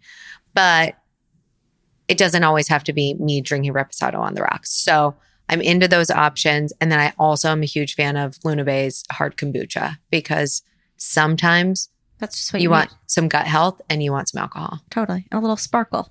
but 0.53 0.97
it 2.09 2.19
doesn't 2.19 2.43
always 2.45 2.69
have 2.69 2.85
to 2.85 2.93
be 2.93 3.15
me 3.15 3.41
drinking 3.41 3.73
reposado 3.75 4.19
on 4.19 4.35
the 4.35 4.43
rocks. 4.43 4.73
So 4.73 5.15
I'm 5.49 5.61
into 5.61 5.89
those 5.89 6.11
options. 6.11 6.73
And 6.81 6.91
then 6.91 6.99
I 6.99 7.13
also 7.19 7.51
am 7.51 7.63
a 7.63 7.67
huge 7.67 7.95
fan 7.95 8.17
of 8.17 8.39
Luna 8.45 8.65
Bay's 8.65 9.05
hard 9.11 9.37
kombucha 9.37 9.97
because 10.11 10.63
sometimes 10.97 11.89
That's 12.19 12.37
just 12.37 12.53
what 12.53 12.61
you 12.61 12.65
you, 12.67 12.71
want 12.71 12.91
some 13.07 13.29
gut 13.29 13.47
health 13.47 13.81
and 13.89 14.03
you 14.03 14.13
want 14.13 14.29
some 14.29 14.41
alcohol. 14.43 14.81
Totally. 14.91 15.27
And 15.31 15.39
a 15.39 15.41
little 15.41 15.57
sparkle. 15.57 16.11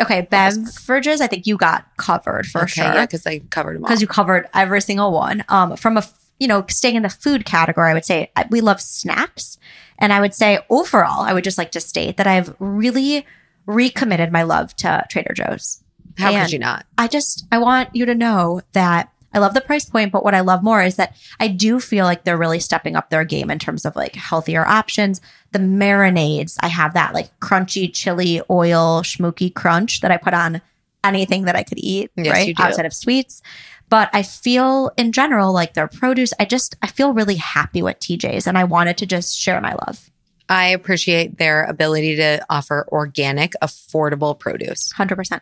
Okay, 0.00 0.22
beverages, 0.22 1.20
I 1.20 1.28
think 1.28 1.46
you 1.46 1.56
got 1.56 1.86
covered 1.96 2.46
for 2.46 2.62
okay, 2.62 2.72
sure. 2.72 2.84
Yeah, 2.84 3.06
because 3.06 3.24
I 3.24 3.38
covered 3.38 3.76
them 3.76 3.84
all. 3.84 3.88
because 3.88 4.00
you 4.00 4.08
covered 4.08 4.48
every 4.52 4.80
single 4.80 5.12
one. 5.12 5.44
Um, 5.48 5.76
from 5.76 5.96
a 5.96 6.00
f- 6.00 6.12
you 6.40 6.48
know 6.48 6.64
staying 6.68 6.96
in 6.96 7.04
the 7.04 7.08
food 7.08 7.44
category, 7.44 7.88
I 7.88 7.94
would 7.94 8.04
say 8.04 8.32
I- 8.34 8.46
we 8.50 8.60
love 8.60 8.80
snacks, 8.80 9.56
and 10.00 10.12
I 10.12 10.20
would 10.20 10.34
say 10.34 10.58
overall, 10.70 11.20
I 11.20 11.32
would 11.32 11.44
just 11.44 11.56
like 11.56 11.70
to 11.70 11.80
state 11.80 12.16
that 12.16 12.26
I've 12.26 12.56
really 12.58 13.24
recommitted 13.66 14.32
my 14.32 14.42
love 14.42 14.74
to 14.76 15.04
Trader 15.08 15.34
Joe's. 15.34 15.82
How 16.18 16.32
and- 16.32 16.44
could 16.46 16.52
you 16.52 16.58
not? 16.58 16.86
I 16.98 17.08
just 17.08 17.46
I 17.50 17.58
want 17.58 17.94
you 17.94 18.06
to 18.06 18.14
know 18.14 18.60
that 18.72 19.10
I 19.32 19.38
love 19.40 19.52
the 19.52 19.60
price 19.60 19.84
point, 19.84 20.12
but 20.12 20.22
what 20.22 20.34
I 20.34 20.40
love 20.40 20.62
more 20.62 20.80
is 20.80 20.94
that 20.96 21.16
I 21.40 21.48
do 21.48 21.80
feel 21.80 22.04
like 22.04 22.22
they're 22.22 22.38
really 22.38 22.60
stepping 22.60 22.94
up 22.94 23.10
their 23.10 23.24
game 23.24 23.50
in 23.50 23.58
terms 23.58 23.84
of 23.84 23.96
like 23.96 24.14
healthier 24.14 24.64
options. 24.64 25.20
The 25.50 25.58
marinades, 25.58 26.56
I 26.60 26.68
have 26.68 26.94
that 26.94 27.14
like 27.14 27.36
crunchy 27.40 27.92
chili 27.92 28.40
oil 28.48 29.02
schmooky 29.02 29.52
crunch 29.52 30.02
that 30.02 30.12
I 30.12 30.18
put 30.18 30.34
on 30.34 30.62
anything 31.02 31.46
that 31.46 31.56
I 31.56 31.64
could 31.64 31.78
eat, 31.78 32.12
Yes, 32.16 32.32
right? 32.32 32.54
Outside 32.60 32.86
of 32.86 32.94
sweets. 32.94 33.42
But 33.88 34.08
I 34.12 34.22
feel 34.22 34.92
in 34.96 35.10
general 35.10 35.52
like 35.52 35.74
their 35.74 35.88
produce, 35.88 36.32
I 36.38 36.44
just 36.44 36.76
I 36.80 36.86
feel 36.86 37.12
really 37.12 37.36
happy 37.36 37.82
with 37.82 37.98
TJ's 37.98 38.46
and 38.46 38.56
I 38.56 38.64
wanted 38.64 38.96
to 38.98 39.06
just 39.06 39.36
share 39.36 39.60
my 39.60 39.74
love. 39.86 40.10
I 40.48 40.68
appreciate 40.68 41.38
their 41.38 41.64
ability 41.64 42.16
to 42.16 42.44
offer 42.50 42.86
organic, 42.90 43.52
affordable 43.62 44.38
produce. 44.38 44.92
100%. 44.92 45.40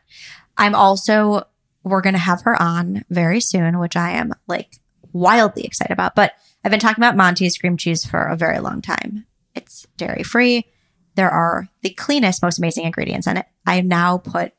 I'm 0.56 0.74
also, 0.74 1.44
we're 1.82 2.02
going 2.02 2.14
to 2.14 2.20
have 2.20 2.42
her 2.42 2.60
on 2.60 3.04
very 3.10 3.40
soon, 3.40 3.78
which 3.78 3.96
I 3.96 4.12
am 4.12 4.32
like 4.46 4.76
wildly 5.12 5.64
excited 5.64 5.92
about. 5.92 6.14
But 6.14 6.32
I've 6.64 6.70
been 6.70 6.80
talking 6.80 7.02
about 7.02 7.16
Monty's 7.16 7.58
cream 7.58 7.76
cheese 7.76 8.04
for 8.04 8.24
a 8.26 8.36
very 8.36 8.60
long 8.60 8.80
time. 8.80 9.26
It's 9.54 9.86
dairy 9.96 10.22
free. 10.22 10.66
There 11.14 11.30
are 11.30 11.68
the 11.82 11.90
cleanest, 11.90 12.42
most 12.42 12.58
amazing 12.58 12.84
ingredients 12.84 13.26
in 13.26 13.36
it. 13.36 13.46
I 13.66 13.80
now 13.80 14.18
put 14.18 14.52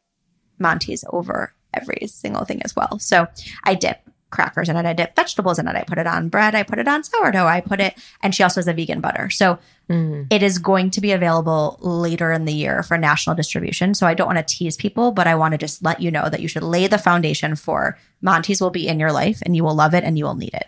Monty's 0.59 1.03
over 1.11 1.53
every 1.73 2.07
single 2.07 2.45
thing 2.45 2.61
as 2.63 2.75
well. 2.75 2.99
So 2.99 3.27
I 3.63 3.75
dip 3.75 4.07
crackers 4.33 4.67
in 4.67 4.75
it. 4.75 4.85
I 4.85 4.91
dip 4.91 5.15
vegetables 5.15 5.59
in 5.59 5.67
it. 5.69 5.75
I 5.75 5.83
put 5.83 5.97
it 5.97 6.07
on 6.07 6.27
bread. 6.27 6.55
I 6.55 6.63
put 6.63 6.79
it 6.79 6.87
on 6.89 7.03
sourdough. 7.05 7.45
I 7.47 7.61
put 7.61 7.79
it, 7.79 7.95
and 8.21 8.35
she 8.35 8.43
also 8.43 8.59
has 8.59 8.67
a 8.67 8.73
vegan 8.73 8.99
butter. 8.99 9.29
So 9.29 9.59
Mm. 9.89 10.27
it 10.29 10.41
is 10.41 10.59
going 10.59 10.89
to 10.91 11.01
be 11.01 11.11
available 11.11 11.77
later 11.81 12.31
in 12.31 12.45
the 12.45 12.53
year 12.53 12.83
for 12.83 12.97
national 12.97 13.35
distribution. 13.35 13.93
So 13.93 14.07
I 14.07 14.13
don't 14.13 14.27
want 14.27 14.37
to 14.39 14.55
tease 14.55 14.77
people, 14.77 15.11
but 15.11 15.27
I 15.27 15.35
want 15.35 15.51
to 15.51 15.57
just 15.57 15.83
let 15.83 16.01
you 16.01 16.09
know 16.09 16.29
that 16.29 16.39
you 16.39 16.47
should 16.47 16.63
lay 16.63 16.87
the 16.87 16.97
foundation 16.97 17.53
for 17.57 17.97
Monty's 18.21 18.61
will 18.61 18.69
be 18.69 18.87
in 18.87 18.97
your 18.97 19.11
life 19.11 19.39
and 19.45 19.57
you 19.57 19.63
will 19.65 19.75
love 19.75 19.93
it 19.93 20.05
and 20.05 20.17
you 20.17 20.23
will 20.23 20.35
need 20.35 20.53
it. 20.53 20.67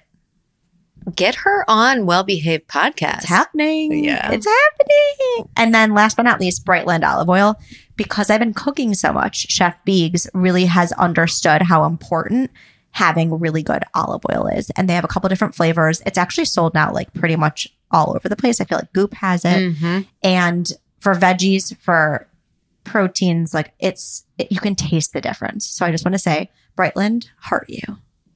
Get 1.15 1.35
her 1.35 1.63
on 1.69 2.05
Well 2.05 2.23
Behaved 2.23 2.67
Podcast. 2.67 3.19
It's 3.19 3.25
happening. 3.29 4.03
Yeah. 4.03 4.31
It's 4.31 4.45
happening. 4.47 5.49
And 5.55 5.73
then 5.73 5.93
last 5.93 6.17
but 6.17 6.23
not 6.23 6.39
least, 6.41 6.65
Brightland 6.65 7.07
olive 7.09 7.29
oil. 7.29 7.55
Because 7.95 8.29
I've 8.29 8.39
been 8.41 8.53
cooking 8.53 8.93
so 8.95 9.13
much, 9.13 9.47
Chef 9.49 9.77
Beegs 9.87 10.27
really 10.33 10.65
has 10.65 10.91
understood 10.93 11.61
how 11.61 11.85
important 11.85 12.51
having 12.95 13.37
really 13.39 13.61
good 13.61 13.83
olive 13.93 14.21
oil 14.31 14.47
is. 14.47 14.71
And 14.77 14.87
they 14.87 14.93
have 14.93 15.03
a 15.03 15.07
couple 15.09 15.27
different 15.27 15.53
flavors. 15.53 16.01
It's 16.05 16.17
actually 16.17 16.45
sold 16.45 16.73
now 16.73 16.93
like 16.93 17.13
pretty 17.13 17.35
much 17.35 17.67
all 17.91 18.15
over 18.15 18.29
the 18.29 18.37
place. 18.37 18.61
I 18.61 18.63
feel 18.63 18.77
like 18.77 18.93
Goop 18.93 19.13
has 19.15 19.43
it. 19.43 19.75
Mhm. 19.75 20.07
And 20.23 20.71
for 20.99 21.13
veggies, 21.13 21.75
for 21.79 22.25
proteins, 22.85 23.53
like 23.53 23.73
it's, 23.79 24.23
it, 24.37 24.49
you 24.49 24.61
can 24.61 24.75
taste 24.75 25.11
the 25.11 25.19
difference. 25.19 25.65
So 25.67 25.85
I 25.85 25.91
just 25.91 26.05
want 26.05 26.13
to 26.13 26.19
say, 26.19 26.49
Brightland, 26.77 27.27
heart 27.39 27.65
you. 27.67 27.81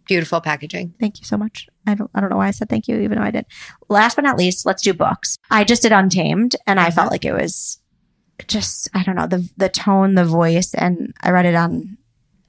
Beautiful 0.05 0.41
packaging. 0.41 0.93
Thank 0.99 1.19
you 1.19 1.25
so 1.25 1.37
much. 1.37 1.69
I 1.87 1.93
don't 1.93 2.11
I 2.13 2.19
don't 2.19 2.29
know 2.29 2.35
why 2.37 2.47
I 2.47 2.51
said 2.51 2.67
thank 2.67 2.89
you, 2.89 2.99
even 2.99 3.17
though 3.17 3.23
I 3.23 3.31
did. 3.31 3.45
Last 3.87 4.15
but 4.15 4.25
not 4.25 4.37
least, 4.37 4.65
let's 4.65 4.81
do 4.83 4.93
books. 4.93 5.37
I 5.49 5.63
just 5.63 5.83
did 5.83 5.93
Untamed 5.93 6.57
and 6.67 6.81
I 6.81 6.89
felt 6.91 7.11
like 7.11 7.23
it 7.23 7.33
was 7.33 7.79
just 8.47 8.89
I 8.93 9.03
don't 9.03 9.15
know, 9.15 9.27
the 9.27 9.47
the 9.55 9.69
tone, 9.69 10.15
the 10.15 10.25
voice, 10.25 10.73
and 10.73 11.13
I 11.21 11.31
read 11.31 11.45
it 11.45 11.55
on 11.55 11.97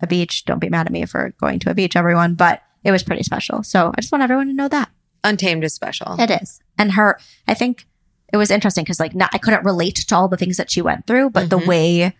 a 0.03 0.07
beach. 0.07 0.45
Don't 0.45 0.59
be 0.59 0.69
mad 0.69 0.87
at 0.87 0.93
me 0.93 1.05
for 1.07 1.33
going 1.41 1.59
to 1.61 1.71
a 1.71 1.75
beach, 1.75 1.97
everyone, 1.97 2.35
but 2.35 2.63
it 2.85 2.91
was 2.93 3.03
pretty 3.03 3.23
special. 3.23 3.63
So 3.63 3.93
I 3.97 4.01
just 4.01 4.13
want 4.13 4.23
everyone 4.25 4.47
to 4.49 4.53
know 4.55 4.69
that. 4.69 4.91
Untamed 5.25 5.65
is 5.65 5.75
special. 5.75 6.17
It 6.19 6.31
is. 6.31 6.61
And 6.79 6.93
her 6.93 7.19
I 7.47 7.55
think 7.55 7.87
it 8.33 8.37
was 8.37 8.51
interesting 8.51 8.85
because 8.85 9.01
like 9.01 9.15
not, 9.15 9.31
I 9.33 9.39
couldn't 9.39 9.65
relate 9.65 9.97
to 9.97 10.17
all 10.17 10.29
the 10.29 10.37
things 10.37 10.57
that 10.57 10.71
she 10.71 10.81
went 10.83 11.07
through, 11.07 11.31
but 11.31 11.51
the 11.51 11.59
Mhm. 11.59 11.67
way 11.67 12.17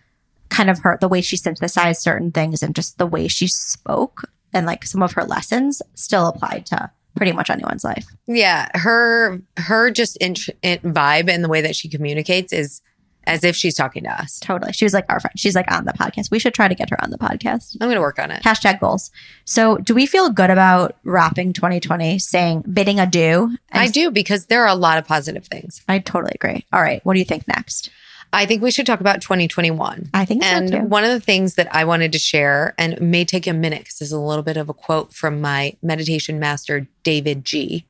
kind 0.49 0.69
of 0.69 0.79
her 0.79 0.97
the 1.01 1.07
way 1.07 1.21
she 1.21 1.37
synthesized 1.37 2.01
certain 2.01 2.31
things 2.31 2.61
and 2.61 2.75
just 2.75 2.97
the 2.97 3.05
way 3.07 3.27
she 3.27 3.47
spoke 3.47 4.29
and 4.53 4.65
like 4.65 4.85
some 4.85 5.01
of 5.01 5.13
her 5.13 5.23
lessons 5.23 5.81
still 5.95 6.27
applied 6.27 6.65
to 6.67 6.91
pretty 7.15 7.31
much 7.31 7.49
anyone's 7.49 7.83
life. 7.83 8.05
Yeah, 8.27 8.67
her 8.77 9.41
her 9.57 9.89
just 9.91 10.17
in 10.17 10.33
vibe 10.35 11.29
and 11.29 11.43
the 11.43 11.49
way 11.49 11.61
that 11.61 11.75
she 11.75 11.89
communicates 11.89 12.51
is 12.53 12.81
as 13.25 13.43
if 13.43 13.55
she's 13.55 13.75
talking 13.75 14.03
to 14.03 14.09
us. 14.09 14.39
Totally. 14.39 14.73
She 14.73 14.85
was 14.85 14.93
like 14.93 15.05
our 15.09 15.19
friend. 15.19 15.37
She's 15.37 15.55
like 15.55 15.71
on 15.71 15.85
the 15.85 15.93
podcast. 15.93 16.31
We 16.31 16.39
should 16.39 16.53
try 16.53 16.67
to 16.67 16.75
get 16.75 16.89
her 16.89 17.01
on 17.03 17.11
the 17.11 17.17
podcast. 17.17 17.77
I'm 17.79 17.87
going 17.87 17.95
to 17.95 18.01
work 18.01 18.19
on 18.19 18.31
it. 18.31 18.43
Hashtag 18.43 18.79
goals. 18.79 19.11
So 19.45 19.77
do 19.77 19.93
we 19.93 20.05
feel 20.05 20.29
good 20.29 20.49
about 20.49 20.97
wrapping 21.03 21.53
2020 21.53 22.19
saying 22.19 22.65
bidding 22.71 22.99
adieu? 22.99 23.55
I 23.71 23.87
do 23.87 24.11
because 24.11 24.47
there 24.47 24.63
are 24.63 24.67
a 24.67 24.75
lot 24.75 24.97
of 24.97 25.05
positive 25.05 25.45
things. 25.45 25.81
I 25.87 25.99
totally 25.99 26.33
agree. 26.35 26.65
All 26.73 26.81
right. 26.81 27.03
What 27.05 27.13
do 27.13 27.19
you 27.19 27.25
think 27.25 27.47
next? 27.47 27.89
I 28.33 28.45
think 28.45 28.61
we 28.61 28.71
should 28.71 28.85
talk 28.85 29.01
about 29.01 29.21
2021. 29.21 30.09
I 30.13 30.25
think 30.25 30.43
And 30.43 30.69
so 30.69 30.79
one 30.79 31.03
of 31.03 31.09
the 31.09 31.19
things 31.19 31.55
that 31.55 31.73
I 31.75 31.83
wanted 31.83 32.13
to 32.13 32.19
share, 32.19 32.73
and 32.77 32.93
it 32.93 33.01
may 33.01 33.25
take 33.25 33.45
a 33.45 33.53
minute 33.53 33.79
because 33.79 33.99
this 33.99 34.07
is 34.07 34.13
a 34.13 34.19
little 34.19 34.43
bit 34.43 34.55
of 34.57 34.69
a 34.69 34.73
quote 34.73 35.13
from 35.13 35.41
my 35.41 35.75
meditation 35.81 36.39
master, 36.39 36.87
Davidji 37.03 37.83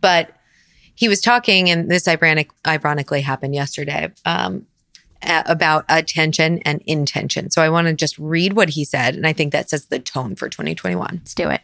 But 0.00 0.30
he 0.94 1.08
was 1.08 1.20
talking, 1.20 1.70
and 1.70 1.90
this 1.90 2.06
ironic, 2.06 2.50
ironically 2.66 3.20
happened 3.20 3.54
yesterday, 3.54 4.12
um, 4.24 4.66
a- 5.22 5.44
about 5.46 5.84
attention 5.88 6.58
and 6.60 6.82
intention. 6.86 7.50
So 7.50 7.62
I 7.62 7.68
want 7.68 7.88
to 7.88 7.94
just 7.94 8.18
read 8.18 8.54
what 8.54 8.70
he 8.70 8.84
said, 8.84 9.14
and 9.14 9.26
I 9.26 9.32
think 9.32 9.52
that 9.52 9.70
sets 9.70 9.86
the 9.86 9.98
tone 9.98 10.36
for 10.36 10.48
2021. 10.48 11.08
Let's 11.12 11.34
do 11.34 11.50
it. 11.50 11.60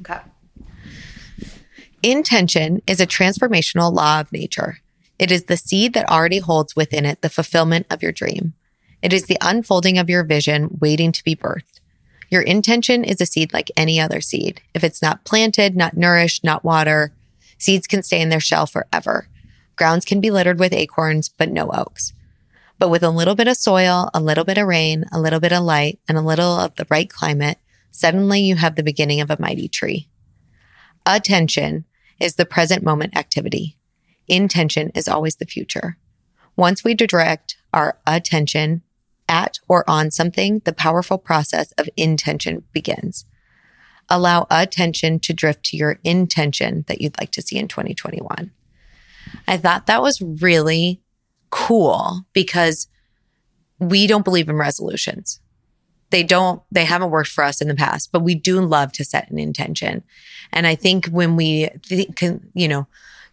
Okay. 0.00 0.20
Intention 2.02 2.82
is 2.86 3.00
a 3.00 3.06
transformational 3.06 3.92
law 3.92 4.20
of 4.20 4.32
nature. 4.32 4.78
It 5.18 5.30
is 5.30 5.44
the 5.44 5.56
seed 5.56 5.94
that 5.94 6.10
already 6.10 6.38
holds 6.38 6.74
within 6.74 7.06
it 7.06 7.22
the 7.22 7.28
fulfillment 7.28 7.86
of 7.90 8.02
your 8.02 8.10
dream. 8.10 8.54
It 9.02 9.12
is 9.12 9.26
the 9.26 9.38
unfolding 9.40 9.98
of 9.98 10.10
your 10.10 10.24
vision 10.24 10.78
waiting 10.80 11.12
to 11.12 11.24
be 11.24 11.36
birthed. 11.36 11.80
Your 12.30 12.42
intention 12.42 13.04
is 13.04 13.20
a 13.20 13.26
seed 13.26 13.52
like 13.52 13.70
any 13.76 14.00
other 14.00 14.20
seed. 14.20 14.62
If 14.74 14.82
it's 14.82 15.02
not 15.02 15.24
planted, 15.24 15.76
not 15.76 15.96
nourished, 15.96 16.42
not 16.42 16.64
water, 16.64 17.12
seeds 17.62 17.86
can 17.86 18.02
stay 18.02 18.20
in 18.20 18.28
their 18.28 18.40
shell 18.40 18.66
forever. 18.66 19.28
Grounds 19.76 20.04
can 20.04 20.20
be 20.20 20.30
littered 20.30 20.58
with 20.58 20.72
acorns, 20.72 21.28
but 21.28 21.50
no 21.50 21.70
oaks. 21.70 22.12
But 22.78 22.88
with 22.88 23.02
a 23.02 23.10
little 23.10 23.34
bit 23.34 23.48
of 23.48 23.56
soil, 23.56 24.10
a 24.12 24.20
little 24.20 24.44
bit 24.44 24.58
of 24.58 24.66
rain, 24.66 25.04
a 25.12 25.20
little 25.20 25.40
bit 25.40 25.52
of 25.52 25.62
light, 25.62 26.00
and 26.08 26.18
a 26.18 26.22
little 26.22 26.58
of 26.58 26.74
the 26.74 26.86
right 26.90 27.08
climate, 27.08 27.58
suddenly 27.90 28.40
you 28.40 28.56
have 28.56 28.74
the 28.74 28.82
beginning 28.82 29.20
of 29.20 29.30
a 29.30 29.40
mighty 29.40 29.68
tree. 29.68 30.08
Attention 31.06 31.84
is 32.20 32.34
the 32.34 32.44
present 32.44 32.82
moment 32.82 33.16
activity. 33.16 33.76
Intention 34.28 34.90
is 34.94 35.08
always 35.08 35.36
the 35.36 35.46
future. 35.46 35.96
Once 36.56 36.84
we 36.84 36.94
direct 36.94 37.56
our 37.72 37.98
attention 38.06 38.82
at 39.28 39.58
or 39.68 39.88
on 39.88 40.10
something, 40.10 40.60
the 40.64 40.72
powerful 40.72 41.18
process 41.18 41.72
of 41.72 41.88
intention 41.96 42.64
begins. 42.72 43.24
Allow 44.14 44.46
attention 44.50 45.20
to 45.20 45.32
drift 45.32 45.64
to 45.66 45.76
your 45.78 45.98
intention 46.04 46.84
that 46.86 47.00
you'd 47.00 47.18
like 47.18 47.30
to 47.30 47.40
see 47.40 47.56
in 47.56 47.66
2021. 47.66 48.50
I 49.48 49.56
thought 49.56 49.86
that 49.86 50.02
was 50.02 50.20
really 50.20 51.00
cool 51.48 52.26
because 52.34 52.88
we 53.78 54.06
don't 54.06 54.22
believe 54.22 54.50
in 54.50 54.56
resolutions. 54.56 55.40
They 56.10 56.22
don't, 56.22 56.62
they 56.70 56.84
haven't 56.84 57.08
worked 57.08 57.30
for 57.30 57.42
us 57.42 57.62
in 57.62 57.68
the 57.68 57.74
past, 57.74 58.12
but 58.12 58.20
we 58.20 58.34
do 58.34 58.60
love 58.60 58.92
to 58.92 59.04
set 59.04 59.30
an 59.30 59.38
intention. 59.38 60.02
And 60.52 60.66
I 60.66 60.74
think 60.74 61.06
when 61.06 61.34
we 61.34 61.70
think, 61.86 62.22
you 62.52 62.68
know, 62.68 62.86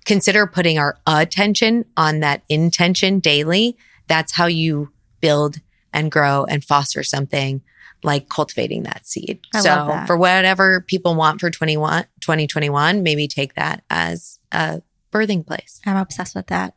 consider 0.06 0.48
putting 0.48 0.80
our 0.80 0.98
attention 1.06 1.84
on 1.98 2.22
that 2.22 2.44
intention 2.48 3.20
daily, 3.20 3.76
that's 4.08 4.32
how 4.32 4.46
you 4.46 4.94
build 5.20 5.58
and 5.92 6.10
grow 6.10 6.46
and 6.46 6.64
foster 6.64 7.04
something 7.04 7.62
like 8.04 8.30
cultivating 8.30 8.84
that 8.84 9.06
seed. 9.06 9.40
I 9.54 9.60
so 9.60 9.70
that. 9.70 10.08
for 10.08 10.18
whatever 10.18 10.82
people 10.82 11.16
want 11.16 11.42
for 11.42 11.50
21, 11.50 12.06
2021, 12.22 13.04
maybe 13.04 13.28
take 13.28 13.56
that 13.56 13.84
as 13.90 14.40
a 14.52 14.82
birthing 15.12 15.46
place. 15.46 15.82
I'm 15.86 15.98
obsessed 15.98 16.36
with 16.36 16.48
that. 16.48 16.76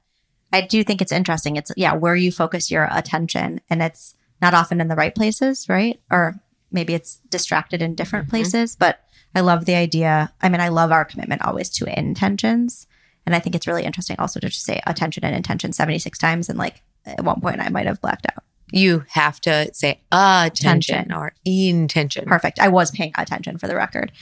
I 0.52 0.62
do 0.62 0.82
think 0.84 1.00
it's 1.00 1.12
interesting. 1.12 1.56
It's 1.56 1.70
yeah, 1.76 1.94
where 1.94 2.16
you 2.16 2.30
focus 2.32 2.70
your 2.70 2.88
attention 2.90 3.60
and 3.70 3.82
it's 3.82 4.14
not 4.40 4.54
often 4.54 4.80
in 4.80 4.88
the 4.88 4.96
right 4.96 5.14
places, 5.14 5.68
right? 5.68 6.00
Or 6.10 6.40
maybe 6.70 6.94
it's 6.94 7.16
distracted 7.30 7.80
in 7.82 7.94
different 7.94 8.26
Mhm. 8.26 8.30
places, 8.30 8.76
but 8.76 9.00
I 9.34 9.40
love 9.40 9.64
the 9.64 9.74
idea. 9.76 10.32
I 10.42 10.48
mean, 10.48 10.60
I 10.60 10.68
love 10.68 10.92
our 10.92 11.04
commitment 11.04 11.42
always 11.42 11.70
to 11.70 11.98
intentions. 11.98 12.86
And 13.24 13.34
I 13.34 13.38
think 13.38 13.54
it's 13.54 13.66
really 13.66 13.84
interesting 13.84 14.16
also 14.18 14.40
to 14.40 14.48
just 14.48 14.64
say 14.64 14.80
attention 14.86 15.24
and 15.24 15.34
intention 15.36 15.72
76 15.72 16.18
times. 16.18 16.48
And 16.48 16.58
like 16.58 16.82
at 17.06 17.24
one 17.24 17.40
point 17.40 17.60
I 17.60 17.68
might 17.68 17.86
have 17.86 18.00
blacked 18.00 18.26
out. 18.26 18.42
You 18.72 19.04
have 19.08 19.40
to 19.42 19.70
say 19.74 20.00
attention 20.10 21.12
or 21.12 21.34
intention. 21.44 22.24
Perfect. 22.26 22.58
I 22.58 22.68
was 22.68 22.90
paying 22.90 23.12
attention 23.16 23.58
for 23.58 23.68
the 23.68 23.76
record. 23.76 24.12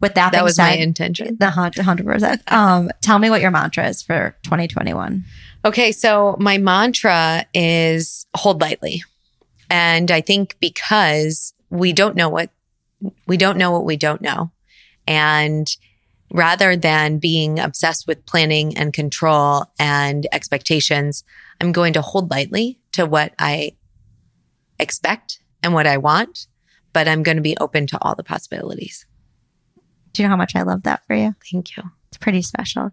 With 0.00 0.14
that, 0.14 0.30
That 0.32 0.44
was 0.44 0.56
said, 0.56 0.62
my 0.62 0.72
intention. 0.76 1.36
the 1.40 1.50
hundred 1.50 2.06
percent. 2.06 2.40
Um, 2.46 2.90
tell 3.00 3.18
me 3.18 3.30
what 3.30 3.40
your 3.40 3.50
mantra 3.50 3.88
is 3.88 4.00
for 4.00 4.36
2021. 4.44 5.24
Okay, 5.64 5.90
so 5.90 6.36
my 6.38 6.56
mantra 6.58 7.44
is 7.52 8.26
hold 8.36 8.60
lightly. 8.60 9.02
And 9.70 10.10
I 10.12 10.20
think 10.20 10.56
because 10.60 11.52
we 11.68 11.92
don't 11.92 12.14
know 12.14 12.28
what 12.28 12.50
we 13.26 13.36
don't 13.36 13.58
know 13.58 13.72
what 13.72 13.84
we 13.84 13.96
don't 13.96 14.22
know. 14.22 14.52
And 15.06 15.68
rather 16.32 16.76
than 16.76 17.18
being 17.18 17.58
obsessed 17.58 18.06
with 18.06 18.24
planning 18.26 18.76
and 18.76 18.92
control 18.92 19.64
and 19.80 20.26
expectations, 20.30 21.24
I'm 21.60 21.72
going 21.72 21.92
to 21.94 22.02
hold 22.02 22.30
lightly 22.30 22.78
to 22.92 23.04
what 23.06 23.32
I 23.38 23.72
expect 24.78 25.40
and 25.62 25.74
what 25.74 25.86
I 25.86 25.96
want, 25.96 26.46
but 26.92 27.08
I'm 27.08 27.22
going 27.22 27.36
to 27.36 27.42
be 27.42 27.56
open 27.58 27.86
to 27.88 27.98
all 28.02 28.14
the 28.14 28.24
possibilities. 28.24 29.06
Do 30.12 30.22
you 30.22 30.28
know 30.28 30.32
how 30.32 30.36
much 30.36 30.56
I 30.56 30.62
love 30.62 30.82
that 30.84 31.04
for 31.06 31.14
you? 31.14 31.34
Thank 31.50 31.76
you. 31.76 31.82
It's 32.08 32.18
pretty 32.18 32.42
special. 32.42 32.90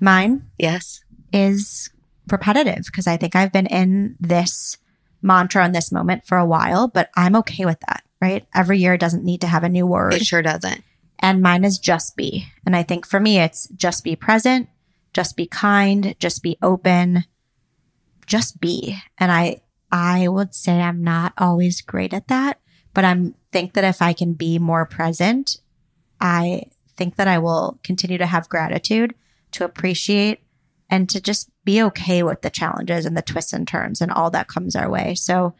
Mine 0.00 0.46
Yes. 0.58 1.02
is 1.32 1.90
repetitive 2.30 2.84
because 2.86 3.06
I 3.06 3.16
think 3.16 3.34
I've 3.34 3.52
been 3.52 3.66
in 3.66 4.16
this 4.20 4.76
mantra 5.22 5.64
in 5.64 5.72
this 5.72 5.90
moment 5.92 6.26
for 6.26 6.38
a 6.38 6.46
while, 6.46 6.88
but 6.88 7.10
I'm 7.16 7.36
okay 7.36 7.64
with 7.66 7.78
that, 7.88 8.02
right? 8.20 8.46
Every 8.54 8.78
year 8.78 8.96
doesn't 8.96 9.24
need 9.24 9.40
to 9.42 9.46
have 9.46 9.64
a 9.64 9.68
new 9.68 9.86
word. 9.86 10.14
It 10.14 10.24
sure 10.24 10.42
doesn't. 10.42 10.82
and 11.18 11.42
mine 11.42 11.64
is 11.64 11.78
just 11.78 12.16
be. 12.16 12.46
And 12.64 12.74
I 12.74 12.82
think 12.82 13.06
for 13.06 13.20
me, 13.20 13.38
it's 13.38 13.68
just 13.76 14.04
be 14.04 14.16
present, 14.16 14.68
just 15.12 15.36
be 15.36 15.46
kind, 15.46 16.14
just 16.18 16.42
be 16.42 16.56
open, 16.62 17.24
just 18.26 18.60
be. 18.60 18.96
And 19.18 19.30
I, 19.30 19.60
I 19.92 20.28
would 20.28 20.54
say 20.54 20.80
I'm 20.80 21.02
not 21.02 21.32
always 21.38 21.80
great 21.80 22.14
at 22.14 22.28
that, 22.28 22.60
but 22.94 23.04
I'm 23.04 23.34
think 23.52 23.74
that 23.74 23.84
if 23.84 24.00
I 24.00 24.12
can 24.12 24.34
be 24.34 24.58
more 24.58 24.86
present, 24.86 25.58
I 26.20 26.64
think 26.96 27.16
that 27.16 27.28
I 27.28 27.38
will 27.38 27.78
continue 27.82 28.18
to 28.18 28.26
have 28.26 28.48
gratitude, 28.48 29.14
to 29.52 29.64
appreciate, 29.64 30.40
and 30.88 31.08
to 31.08 31.20
just 31.20 31.50
be 31.64 31.82
okay 31.82 32.22
with 32.22 32.42
the 32.42 32.50
challenges 32.50 33.06
and 33.06 33.16
the 33.16 33.22
twists 33.22 33.52
and 33.52 33.66
turns 33.66 34.00
and 34.00 34.10
all 34.10 34.30
that 34.30 34.48
comes 34.48 34.76
our 34.76 34.90
way. 34.90 35.14
So 35.14 35.54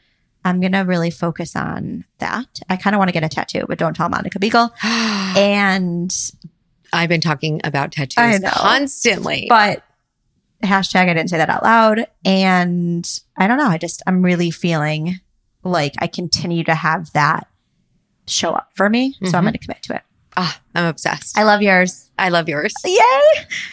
I'm 0.44 0.60
going 0.60 0.72
to 0.72 0.80
really 0.80 1.10
focus 1.10 1.54
on 1.54 2.04
that. 2.18 2.60
I 2.68 2.76
kind 2.76 2.94
of 2.94 2.98
want 2.98 3.08
to 3.08 3.12
get 3.12 3.24
a 3.24 3.28
tattoo, 3.28 3.64
but 3.68 3.78
don't 3.78 3.94
tell 3.94 4.08
Monica 4.08 4.38
Beagle. 4.38 4.70
and 4.84 6.14
I've 6.92 7.08
been 7.08 7.20
talking 7.20 7.60
about 7.64 7.92
tattoos 7.92 8.16
constantly. 8.50 9.46
but 9.48 9.82
hashtag 10.62 11.02
I 11.08 11.14
didn't 11.14 11.30
say 11.30 11.38
that 11.38 11.48
out 11.50 11.62
loud. 11.62 12.06
And 12.24 13.08
I 13.36 13.46
don't 13.46 13.58
know. 13.58 13.66
I 13.68 13.78
just, 13.78 14.02
I'm 14.06 14.22
really 14.22 14.50
feeling 14.50 15.20
like 15.62 15.94
I 15.98 16.06
continue 16.06 16.64
to 16.64 16.74
have 16.74 17.12
that 17.12 17.46
show 18.26 18.52
up 18.52 18.70
for 18.74 18.88
me. 18.88 19.14
So 19.24 19.36
I'm 19.36 19.42
Mhm. 19.42 19.46
going 19.46 19.52
to 19.54 19.58
commit 19.58 19.82
to 19.84 19.94
it. 19.96 20.02
Ah, 20.36 20.60
I'm 20.76 20.84
obsessed. 20.84 21.36
I 21.36 21.42
love 21.42 21.60
yours. 21.60 22.08
I 22.16 22.28
love 22.28 22.48
yours. 22.48 22.72
Yay. 22.84 23.00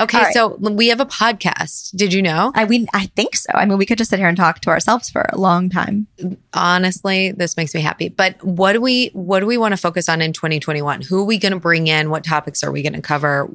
Okay, 0.02 0.18
right. 0.18 0.34
so 0.34 0.56
we 0.56 0.88
have 0.88 1.00
a 1.00 1.06
podcast. 1.06 1.96
Did 1.96 2.12
you 2.14 2.22
know? 2.24 2.52
I 2.56 2.66
we 2.66 2.88
I 2.94 3.06
think 3.16 3.36
so. 3.36 3.52
I 3.54 3.66
mean, 3.66 3.78
we 3.78 3.86
could 3.86 4.00
just 4.00 4.10
sit 4.10 4.18
here 4.18 4.28
and 4.28 4.36
talk 4.36 4.62
to 4.62 4.70
ourselves 4.72 5.08
for 5.10 5.30
a 5.32 5.38
long 5.38 5.70
time. 5.70 6.08
Honestly, 6.54 7.32
this 7.32 7.56
makes 7.58 7.76
me 7.76 7.82
happy. 7.82 8.10
But 8.10 8.44
what 8.44 8.74
do 8.74 8.82
we 8.82 9.10
what 9.14 9.42
do 9.42 9.46
we 9.46 9.58
want 9.58 9.74
to 9.74 9.78
focus 9.78 10.10
on 10.10 10.22
in 10.22 10.34
2021? 10.34 11.02
Who 11.04 11.20
are 11.22 11.26
we 11.26 11.38
going 11.38 11.52
to 11.54 11.60
bring 11.60 11.88
in? 11.88 12.10
What 12.10 12.24
topics 12.24 12.64
are 12.64 12.72
we 12.72 12.82
going 12.82 12.94
to 12.94 13.02
cover? 13.02 13.50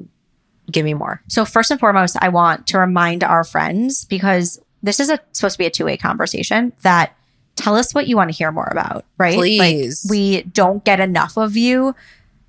Give 0.71 0.85
me 0.85 0.93
more. 0.93 1.21
So 1.27 1.45
first 1.45 1.71
and 1.71 1.79
foremost, 1.79 2.15
I 2.21 2.29
want 2.29 2.67
to 2.67 2.79
remind 2.79 3.23
our 3.23 3.43
friends 3.43 4.05
because 4.05 4.61
this 4.81 4.99
is 4.99 5.09
a, 5.09 5.19
supposed 5.31 5.55
to 5.55 5.59
be 5.59 5.65
a 5.65 5.69
two 5.69 5.85
way 5.85 5.97
conversation 5.97 6.73
that 6.81 7.15
tell 7.55 7.75
us 7.75 7.93
what 7.93 8.07
you 8.07 8.15
want 8.15 8.31
to 8.31 8.35
hear 8.35 8.51
more 8.51 8.67
about, 8.71 9.05
right? 9.17 9.35
Please. 9.35 10.05
Like 10.05 10.11
we 10.11 10.43
don't 10.43 10.83
get 10.83 10.99
enough 10.99 11.37
of 11.37 11.55
you 11.55 11.95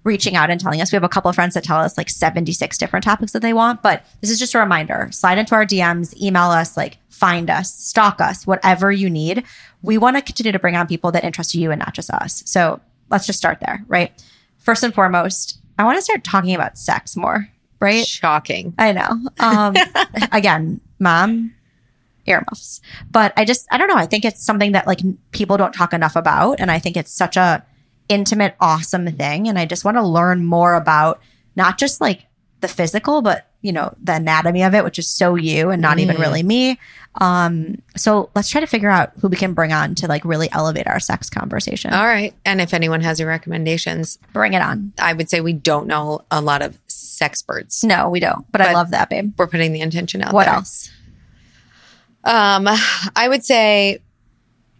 reaching 0.04 0.36
out 0.36 0.50
and 0.50 0.60
telling 0.60 0.80
us. 0.80 0.92
We 0.92 0.96
have 0.96 1.04
a 1.04 1.08
couple 1.08 1.28
of 1.28 1.34
friends 1.34 1.54
that 1.54 1.64
tell 1.64 1.78
us 1.78 1.96
like 1.96 2.10
76 2.10 2.76
different 2.78 3.04
topics 3.04 3.32
that 3.32 3.42
they 3.42 3.52
want, 3.52 3.82
but 3.82 4.04
this 4.20 4.30
is 4.30 4.38
just 4.38 4.54
a 4.54 4.58
reminder. 4.58 5.08
Slide 5.10 5.38
into 5.38 5.54
our 5.54 5.64
DMs, 5.64 6.16
email 6.20 6.50
us, 6.50 6.76
like 6.76 6.98
find 7.08 7.50
us, 7.50 7.72
stalk 7.72 8.20
us, 8.20 8.46
whatever 8.46 8.92
you 8.92 9.08
need. 9.08 9.44
We 9.82 9.98
want 9.98 10.16
to 10.16 10.22
continue 10.22 10.52
to 10.52 10.58
bring 10.58 10.76
on 10.76 10.86
people 10.86 11.10
that 11.12 11.24
interest 11.24 11.54
you 11.54 11.70
and 11.70 11.78
not 11.78 11.94
just 11.94 12.10
us. 12.10 12.42
So 12.46 12.80
let's 13.10 13.26
just 13.26 13.38
start 13.38 13.60
there, 13.60 13.82
right? 13.88 14.12
First 14.58 14.82
and 14.82 14.94
foremost, 14.94 15.58
I 15.78 15.84
want 15.84 15.98
to 15.98 16.02
start 16.02 16.22
talking 16.22 16.54
about 16.54 16.78
sex 16.78 17.16
more, 17.16 17.48
right? 17.84 18.06
Shocking. 18.06 18.74
I 18.78 18.92
know. 18.92 19.10
Um, 19.38 19.74
again, 20.32 20.80
mom, 20.98 21.54
earmuffs. 22.26 22.80
But 23.10 23.32
I 23.36 23.44
just, 23.44 23.66
I 23.70 23.78
don't 23.78 23.88
know. 23.88 23.96
I 23.96 24.06
think 24.06 24.24
it's 24.24 24.44
something 24.44 24.72
that 24.72 24.86
like 24.86 25.00
people 25.30 25.56
don't 25.56 25.72
talk 25.72 25.92
enough 25.92 26.16
about. 26.16 26.58
And 26.60 26.70
I 26.70 26.78
think 26.78 26.96
it's 26.96 27.12
such 27.12 27.36
a 27.36 27.64
intimate, 28.08 28.54
awesome 28.60 29.06
thing. 29.12 29.48
And 29.48 29.58
I 29.58 29.66
just 29.66 29.84
want 29.84 29.96
to 29.96 30.02
learn 30.02 30.44
more 30.44 30.74
about 30.74 31.20
not 31.56 31.78
just 31.78 32.00
like 32.00 32.26
the 32.60 32.68
physical, 32.68 33.22
but 33.22 33.46
you 33.60 33.72
know, 33.72 33.94
the 34.02 34.14
anatomy 34.14 34.62
of 34.62 34.74
it, 34.74 34.84
which 34.84 34.98
is 34.98 35.08
so 35.08 35.36
you 35.36 35.70
and 35.70 35.80
not 35.80 35.98
even 35.98 36.16
Mm. 36.16 36.20
really 36.20 36.42
me. 36.42 36.78
Um, 37.20 37.80
so 37.96 38.28
let's 38.34 38.50
try 38.50 38.60
to 38.60 38.66
figure 38.66 38.90
out 38.90 39.12
who 39.20 39.28
we 39.28 39.36
can 39.36 39.54
bring 39.54 39.72
on 39.72 39.94
to 39.96 40.06
like 40.08 40.22
really 40.24 40.50
elevate 40.52 40.86
our 40.86 41.00
sex 41.00 41.30
conversation. 41.30 41.94
All 41.94 42.04
right. 42.04 42.34
And 42.44 42.60
if 42.60 42.74
anyone 42.74 43.00
has 43.02 43.20
any 43.20 43.28
recommendations, 43.28 44.18
bring 44.34 44.52
it 44.52 44.60
on. 44.60 44.92
I 44.98 45.12
would 45.14 45.30
say 45.30 45.40
we 45.40 45.52
don't 45.54 45.86
know 45.86 46.22
a 46.30 46.40
lot 46.42 46.60
of 46.60 46.78
sexperts. 47.18 47.84
No, 47.84 48.08
we 48.08 48.20
don't. 48.20 48.50
But, 48.52 48.60
I 48.60 48.72
love 48.72 48.90
that, 48.90 49.08
babe. 49.10 49.32
We're 49.38 49.46
putting 49.46 49.72
the 49.72 49.80
intention 49.80 50.22
out 50.22 50.32
What 50.32 50.46
there. 50.46 50.54
else? 50.54 50.90
Um, 52.24 52.66
I 53.16 53.28
would 53.28 53.44
say 53.44 54.00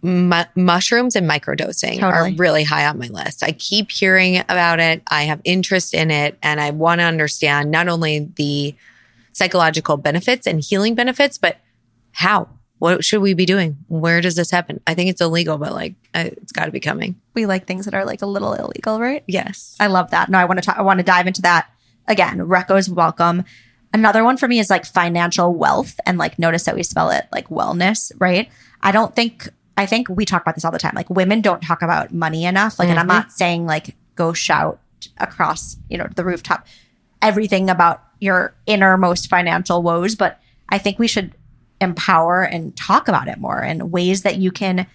mu- 0.01 0.43
mushrooms 0.55 1.15
and 1.15 1.29
microdosing 1.29 1.99
Totally. 1.99 2.33
are 2.33 2.35
really 2.35 2.63
high 2.63 2.85
on 2.87 2.97
my 2.97 3.07
list. 3.07 3.43
I 3.43 3.51
keep 3.51 3.91
hearing 3.91 4.37
about 4.49 4.79
it. 4.79 5.01
I 5.07 5.23
have 5.23 5.41
interest 5.43 5.93
in 5.93 6.11
it, 6.11 6.37
and 6.41 6.59
I 6.59 6.71
want 6.71 7.01
to 7.01 7.05
understand 7.05 7.71
not 7.71 7.87
only 7.87 8.31
the 8.35 8.75
psychological 9.33 9.97
benefits 9.97 10.47
and 10.47 10.61
healing 10.61 10.95
benefits, 10.95 11.37
but 11.37 11.57
how. 12.11 12.49
What 12.77 13.05
should 13.05 13.21
we 13.21 13.33
be 13.33 13.45
doing? 13.45 13.77
Where 13.87 14.19
does 14.19 14.35
this 14.35 14.51
happen? 14.51 14.81
I 14.85 14.95
think 14.95 15.09
it's 15.09 15.21
illegal, 15.21 15.57
but 15.57 15.71
like 15.71 15.95
it's 16.13 16.51
got 16.51 16.65
to 16.65 16.71
be 16.71 16.81
coming. 16.81 17.15
We 17.33 17.45
like 17.45 17.67
things 17.67 17.85
that 17.85 17.93
are 17.93 18.03
like 18.05 18.21
a 18.21 18.25
little 18.25 18.53
illegal, 18.53 18.99
right? 18.99 19.23
Yes. 19.27 19.77
I 19.79 19.87
love 19.87 20.11
that. 20.11 20.29
No, 20.29 20.37
I 20.37 20.45
want 20.45 20.59
to 20.59 20.65
talk, 20.65 20.77
I 20.77 20.81
want 20.81 20.99
to 20.99 21.03
dive 21.03 21.25
into 21.25 21.41
that 21.43 21.69
again. 22.07 22.41
Reco's 22.43 22.89
welcome. 22.89 23.43
Another 23.93 24.23
one 24.23 24.37
for 24.37 24.47
me 24.47 24.59
is 24.59 24.69
like 24.69 24.85
financial 24.85 25.53
wealth 25.53 25.99
and 26.05 26.17
like 26.17 26.37
notice 26.37 26.63
that 26.63 26.75
we 26.75 26.83
spell 26.83 27.09
it 27.11 27.25
like 27.31 27.47
wellness, 27.49 28.11
right? 28.19 28.49
I 28.81 28.91
don't 28.91 29.15
think 29.15 29.49
I 29.77 29.85
think 29.85 30.07
we 30.09 30.25
talk 30.25 30.41
about 30.41 30.55
this 30.55 30.65
all 30.65 30.71
the 30.71 30.79
time. 30.79 30.93
Like 30.95 31.09
women 31.09 31.41
don't 31.41 31.61
talk 31.61 31.81
about 31.81 32.13
money 32.13 32.45
enough. 32.45 32.79
Like, 32.79 32.89
and 32.89 32.99
I'm 32.99 33.07
not 33.07 33.27
mm-hmm. 33.27 33.35
saying 33.35 33.65
like 33.65 33.95
go 34.15 34.33
shout 34.33 34.79
across, 35.17 35.77
you 35.89 35.97
know, 35.97 36.07
the 36.15 36.23
rooftop 36.23 36.65
everything 37.21 37.69
about 37.69 38.03
your 38.19 38.55
innermost 38.65 39.29
financial 39.29 39.81
woes, 39.81 40.15
but 40.15 40.39
I 40.69 40.77
think 40.77 40.99
we 40.99 41.07
should 41.07 41.33
empower 41.81 42.43
and 42.43 42.75
talk 42.75 43.07
about 43.07 43.27
it 43.27 43.37
more 43.37 43.61
and 43.61 43.91
ways 43.91 44.23
that 44.23 44.37
you 44.37 44.51
can 44.51 44.87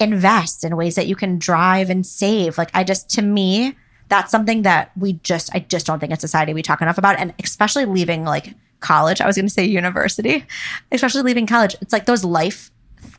invest 0.00 0.64
in 0.64 0.76
ways 0.76 0.94
that 0.96 1.06
you 1.06 1.16
can 1.16 1.38
drive 1.38 1.88
and 1.88 2.06
save. 2.06 2.58
Like 2.58 2.70
I 2.74 2.84
just 2.84 3.08
to 3.10 3.22
me, 3.22 3.76
that's 4.08 4.30
something 4.30 4.62
that 4.62 4.92
we 4.96 5.14
just 5.14 5.54
I 5.54 5.60
just 5.60 5.86
don't 5.86 5.98
think 5.98 6.12
in 6.12 6.18
society 6.18 6.54
we 6.54 6.62
talk 6.62 6.80
enough 6.82 6.98
about. 6.98 7.18
And 7.18 7.34
especially 7.42 7.84
leaving 7.84 8.24
like 8.24 8.54
college. 8.80 9.20
I 9.20 9.26
was 9.26 9.36
gonna 9.36 9.48
say 9.48 9.64
university, 9.64 10.44
especially 10.92 11.22
leaving 11.22 11.46
college. 11.46 11.76
It's 11.80 11.92
like 11.92 12.06
those 12.06 12.24
life 12.24 12.70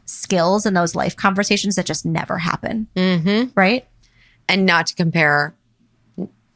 skills 0.05 0.65
and 0.65 0.75
those 0.75 0.95
life 0.95 1.15
conversations 1.15 1.75
that 1.75 1.85
just 1.85 2.05
never 2.05 2.37
happen. 2.37 2.87
Mm-hmm. 2.95 3.51
Right? 3.55 3.87
and 4.47 4.65
not 4.65 4.87
to 4.87 4.95
compare 4.95 5.55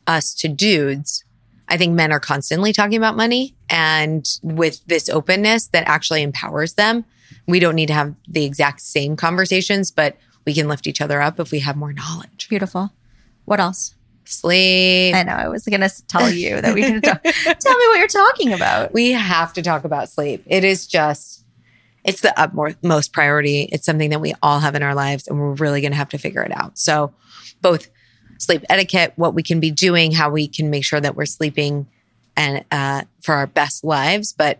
us 0.07 0.33
to 0.35 0.47
dudes. 0.47 1.23
I 1.67 1.77
think 1.77 1.93
men 1.93 2.11
are 2.11 2.19
constantly 2.19 2.73
talking 2.73 2.97
about 2.97 3.15
money 3.15 3.55
and 3.69 4.27
with 4.43 4.85
this 4.87 5.07
openness 5.09 5.67
that 5.67 5.87
actually 5.87 6.21
empowers 6.21 6.73
them. 6.73 7.05
We 7.47 7.59
don't 7.59 7.75
need 7.75 7.87
to 7.87 7.93
have 7.93 8.13
the 8.27 8.43
exact 8.43 8.81
same 8.81 9.15
conversations, 9.15 9.89
but 9.91 10.17
we 10.45 10.53
can 10.53 10.67
lift 10.67 10.87
each 10.87 11.01
other 11.01 11.21
up 11.21 11.39
if 11.39 11.51
we 11.51 11.59
have 11.59 11.77
more 11.77 11.93
knowledge. 11.93 12.47
Beautiful. 12.49 12.91
What 13.45 13.59
else? 13.59 13.95
Sleep. 14.25 15.15
I 15.15 15.23
know. 15.23 15.33
I 15.33 15.47
was 15.47 15.65
gonna 15.65 15.89
tell 16.07 16.29
you 16.29 16.61
that 16.61 16.73
we 16.73 16.81
can 16.81 17.01
talk. 17.01 17.21
tell 17.23 17.77
me 17.77 17.87
what 17.87 17.99
you're 17.99 18.07
talking 18.07 18.53
about. 18.53 18.93
We 18.93 19.11
have 19.11 19.53
to 19.53 19.61
talk 19.61 19.83
about 19.83 20.09
sleep. 20.09 20.43
It 20.45 20.63
is 20.63 20.87
just, 20.87 21.43
it's 22.03 22.21
the 22.21 22.39
utmost 22.39 23.13
priority. 23.13 23.69
It's 23.71 23.85
something 23.85 24.09
that 24.11 24.21
we 24.21 24.33
all 24.41 24.59
have 24.59 24.75
in 24.75 24.83
our 24.83 24.95
lives, 24.95 25.27
and 25.27 25.39
we're 25.39 25.53
really 25.53 25.81
going 25.81 25.91
to 25.91 25.97
have 25.97 26.09
to 26.09 26.17
figure 26.17 26.43
it 26.43 26.51
out. 26.51 26.77
So, 26.77 27.13
both 27.61 27.89
sleep 28.37 28.63
etiquette, 28.69 29.13
what 29.17 29.35
we 29.35 29.43
can 29.43 29.59
be 29.59 29.69
doing, 29.69 30.11
how 30.11 30.31
we 30.31 30.47
can 30.47 30.69
make 30.69 30.83
sure 30.83 30.99
that 30.99 31.15
we're 31.15 31.25
sleeping 31.25 31.87
and 32.35 32.65
uh, 32.71 33.03
for 33.21 33.35
our 33.35 33.47
best 33.47 33.83
lives, 33.83 34.33
but 34.33 34.59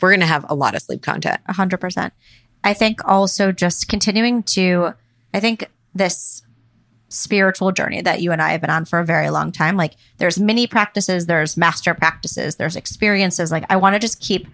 we're 0.00 0.10
going 0.10 0.20
to 0.20 0.26
have 0.26 0.44
a 0.48 0.54
lot 0.54 0.74
of 0.74 0.82
sleep 0.82 1.02
content. 1.02 1.40
A 1.46 1.52
hundred 1.52 1.80
percent. 1.80 2.12
I 2.64 2.74
think 2.74 3.04
also 3.04 3.52
just 3.52 3.88
continuing 3.88 4.42
to, 4.44 4.94
I 5.34 5.40
think 5.40 5.70
this 5.94 6.41
spiritual 7.12 7.72
journey 7.72 8.00
that 8.02 8.20
you 8.20 8.32
and 8.32 8.42
I 8.42 8.52
have 8.52 8.60
been 8.60 8.70
on 8.70 8.84
for 8.84 8.98
a 8.98 9.04
very 9.04 9.30
long 9.30 9.52
time. 9.52 9.76
Like 9.76 9.94
there's 10.18 10.38
mini 10.38 10.66
practices, 10.66 11.26
there's 11.26 11.56
master 11.56 11.94
practices, 11.94 12.56
there's 12.56 12.76
experiences. 12.76 13.52
Like 13.52 13.64
I 13.68 13.76
want 13.76 13.94
to 13.94 13.98
just 13.98 14.20
keep 14.20 14.46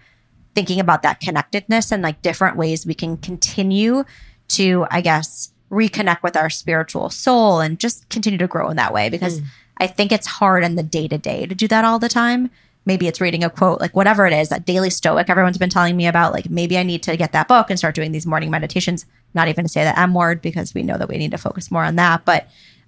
thinking 0.55 0.79
about 0.79 1.03
that 1.03 1.19
connectedness 1.19 1.91
and 1.91 2.03
like 2.03 2.21
different 2.21 2.57
ways 2.57 2.85
we 2.85 2.93
can 2.93 3.17
continue 3.17 4.03
to, 4.49 4.85
I 4.91 5.01
guess, 5.01 5.53
reconnect 5.71 6.23
with 6.23 6.35
our 6.35 6.49
spiritual 6.49 7.09
soul 7.09 7.59
and 7.59 7.79
just 7.79 8.09
continue 8.09 8.39
to 8.39 8.47
grow 8.47 8.69
in 8.69 8.77
that 8.77 8.93
way 8.93 9.09
because 9.09 9.39
mm. 9.39 9.45
I 9.77 9.87
think 9.87 10.11
it's 10.11 10.27
hard 10.27 10.63
in 10.63 10.75
the 10.75 10.83
day 10.83 11.07
to 11.07 11.17
day 11.17 11.45
to 11.45 11.55
do 11.55 11.67
that 11.67 11.85
all 11.85 11.99
the 11.99 12.09
time. 12.09 12.49
Maybe 12.89 13.07
it's 13.07 13.21
reading 13.21 13.43
a 13.43 13.51
quote, 13.51 13.79
like 13.79 13.95
whatever 13.95 14.25
it 14.25 14.33
is, 14.33 14.49
that 14.49 14.65
daily 14.65 14.89
stoic 14.89 15.29
everyone's 15.29 15.59
been 15.59 15.69
telling 15.69 15.95
me 15.95 16.07
about. 16.07 16.33
Like 16.33 16.49
maybe 16.49 16.75
I 16.75 16.81
need 16.81 17.03
to 17.03 17.15
get 17.15 17.33
that 17.33 17.47
book 17.47 17.69
and 17.69 17.77
start 17.77 17.93
doing 17.93 18.11
these 18.11 18.25
morning 18.25 18.49
meditations. 18.49 19.05
Not 19.35 19.47
even 19.47 19.65
to 19.65 19.69
say 19.69 19.83
the 19.83 19.99
M 19.99 20.15
word 20.15 20.41
because 20.41 20.73
we 20.73 20.81
know 20.81 20.97
that 20.97 21.07
we 21.07 21.19
need 21.19 21.29
to 21.29 21.37
focus 21.37 21.69
more 21.69 21.83
on 21.83 21.97
that. 21.97 22.25
But 22.25 22.47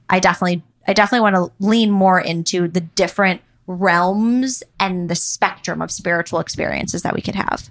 I 0.10 0.20
definitely, 0.20 0.64
I 0.88 0.94
definitely 0.94 1.22
want 1.22 1.36
to 1.36 1.52
lean 1.64 1.92
more 1.92 2.20
into 2.20 2.68
the 2.68 2.82
different 2.82 3.42
realms 3.68 4.64
and 4.80 5.08
the 5.08 5.14
spectrum 5.14 5.84
of 5.84 5.92
spiritual 5.92 6.40
experiences 6.40 7.04
that 7.04 7.14
we 7.14 7.22
could 7.22 7.36
have. 7.36 7.70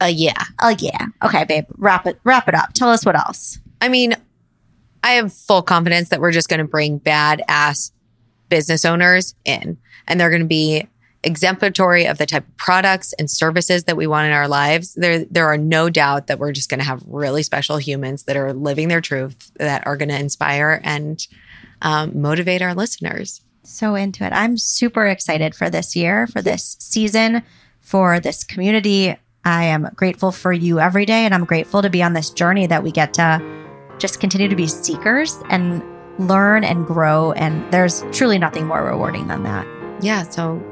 Uh, 0.00 0.04
yeah. 0.06 0.44
Oh 0.62 0.76
yeah. 0.78 1.06
Okay, 1.24 1.44
babe. 1.46 1.64
Wrap 1.78 2.06
it 2.06 2.20
wrap 2.22 2.46
it 2.46 2.54
up. 2.54 2.74
Tell 2.74 2.90
us 2.90 3.04
what 3.04 3.16
else. 3.16 3.58
I 3.80 3.88
mean, 3.88 4.14
I 5.02 5.14
have 5.14 5.32
full 5.32 5.62
confidence 5.62 6.10
that 6.10 6.20
we're 6.20 6.30
just 6.30 6.48
going 6.48 6.58
to 6.58 6.64
bring 6.64 7.00
badass 7.00 7.90
business 8.48 8.84
owners 8.84 9.34
in, 9.44 9.78
and 10.06 10.20
they're 10.20 10.30
going 10.30 10.42
to 10.42 10.48
be 10.48 10.86
exemplary 11.22 12.06
of 12.06 12.18
the 12.18 12.26
type 12.26 12.46
of 12.46 12.56
products 12.56 13.12
and 13.14 13.30
services 13.30 13.84
that 13.84 13.96
we 13.96 14.06
want 14.06 14.26
in 14.26 14.32
our 14.32 14.48
lives. 14.48 14.94
There, 14.94 15.24
there 15.26 15.46
are 15.46 15.58
no 15.58 15.90
doubt 15.90 16.28
that 16.28 16.38
we're 16.38 16.52
just 16.52 16.70
going 16.70 16.80
to 16.80 16.86
have 16.86 17.02
really 17.06 17.42
special 17.42 17.76
humans 17.76 18.24
that 18.24 18.36
are 18.36 18.52
living 18.52 18.88
their 18.88 19.00
truth, 19.00 19.52
that 19.56 19.86
are 19.86 19.96
going 19.96 20.08
to 20.08 20.18
inspire 20.18 20.80
and 20.82 21.26
um, 21.82 22.20
motivate 22.20 22.62
our 22.62 22.74
listeners. 22.74 23.42
So 23.62 23.94
into 23.94 24.24
it. 24.24 24.32
I'm 24.32 24.56
super 24.56 25.06
excited 25.06 25.54
for 25.54 25.68
this 25.70 25.94
year, 25.94 26.26
for 26.26 26.42
this 26.42 26.76
season, 26.78 27.42
for 27.80 28.18
this 28.18 28.42
community. 28.42 29.16
I 29.44 29.64
am 29.64 29.88
grateful 29.94 30.32
for 30.32 30.52
you 30.52 30.80
every 30.80 31.06
day, 31.06 31.24
and 31.24 31.34
I'm 31.34 31.44
grateful 31.44 31.82
to 31.82 31.90
be 31.90 32.02
on 32.02 32.12
this 32.12 32.30
journey 32.30 32.66
that 32.66 32.82
we 32.82 32.90
get 32.90 33.14
to 33.14 33.40
just 33.98 34.20
continue 34.20 34.48
to 34.48 34.56
be 34.56 34.66
seekers 34.66 35.36
and 35.50 35.82
learn 36.18 36.64
and 36.64 36.86
grow. 36.86 37.32
And 37.32 37.70
there's 37.72 38.02
truly 38.12 38.38
nothing 38.38 38.66
more 38.66 38.84
rewarding 38.84 39.28
than 39.28 39.42
that. 39.44 39.66
Yeah. 40.02 40.22
So, 40.22 40.62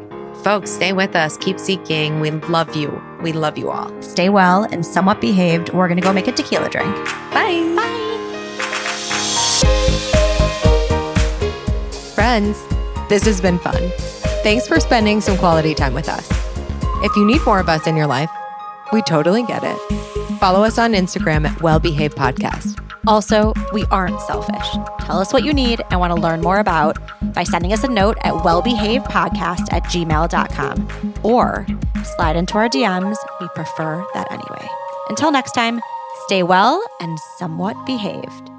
folks, 0.42 0.70
stay 0.70 0.92
with 0.92 1.14
us. 1.14 1.36
Keep 1.36 1.58
seeking. 1.58 2.20
We 2.20 2.30
love 2.30 2.74
you. 2.76 3.00
We 3.22 3.32
love 3.32 3.58
you 3.58 3.70
all. 3.70 3.90
Stay 4.02 4.28
well 4.28 4.64
and 4.64 4.84
somewhat 4.84 5.20
behaved. 5.20 5.70
We're 5.72 5.88
going 5.88 5.96
to 5.96 6.02
go 6.02 6.12
make 6.12 6.28
a 6.28 6.32
tequila 6.32 6.68
drink. 6.68 6.94
Bye. 7.32 7.72
Bye. 7.76 7.94
Friends, 12.14 12.62
this 13.08 13.24
has 13.24 13.40
been 13.40 13.58
fun. 13.58 13.90
Thanks 14.42 14.66
for 14.66 14.80
spending 14.80 15.20
some 15.20 15.36
quality 15.38 15.74
time 15.74 15.94
with 15.94 16.08
us. 16.08 16.28
If 17.02 17.14
you 17.16 17.24
need 17.24 17.44
more 17.44 17.60
of 17.60 17.68
us 17.68 17.86
in 17.86 17.96
your 17.96 18.06
life, 18.06 18.30
we 18.92 19.02
totally 19.02 19.42
get 19.44 19.62
it. 19.64 19.76
Follow 20.38 20.64
us 20.64 20.78
on 20.78 20.92
Instagram 20.92 21.46
at 21.48 21.60
Well 21.60 21.78
Behaved 21.78 22.16
Podcast. 22.16 22.87
Also, 23.06 23.52
we 23.72 23.84
aren't 23.90 24.20
selfish. 24.22 24.68
Tell 25.00 25.18
us 25.18 25.32
what 25.32 25.44
you 25.44 25.54
need 25.54 25.80
and 25.90 26.00
want 26.00 26.14
to 26.14 26.20
learn 26.20 26.40
more 26.40 26.58
about 26.58 26.98
by 27.34 27.44
sending 27.44 27.72
us 27.72 27.84
a 27.84 27.88
note 27.88 28.18
at 28.22 28.34
wellbehavedpodcast 28.34 29.72
at 29.72 29.84
gmail.com 29.84 31.14
or 31.22 31.66
slide 32.04 32.36
into 32.36 32.54
our 32.54 32.68
DMs. 32.68 33.16
We 33.40 33.48
prefer 33.54 34.04
that 34.14 34.30
anyway. 34.30 34.68
Until 35.08 35.30
next 35.30 35.52
time, 35.52 35.80
stay 36.26 36.42
well 36.42 36.82
and 37.00 37.18
somewhat 37.38 37.76
behaved. 37.86 38.50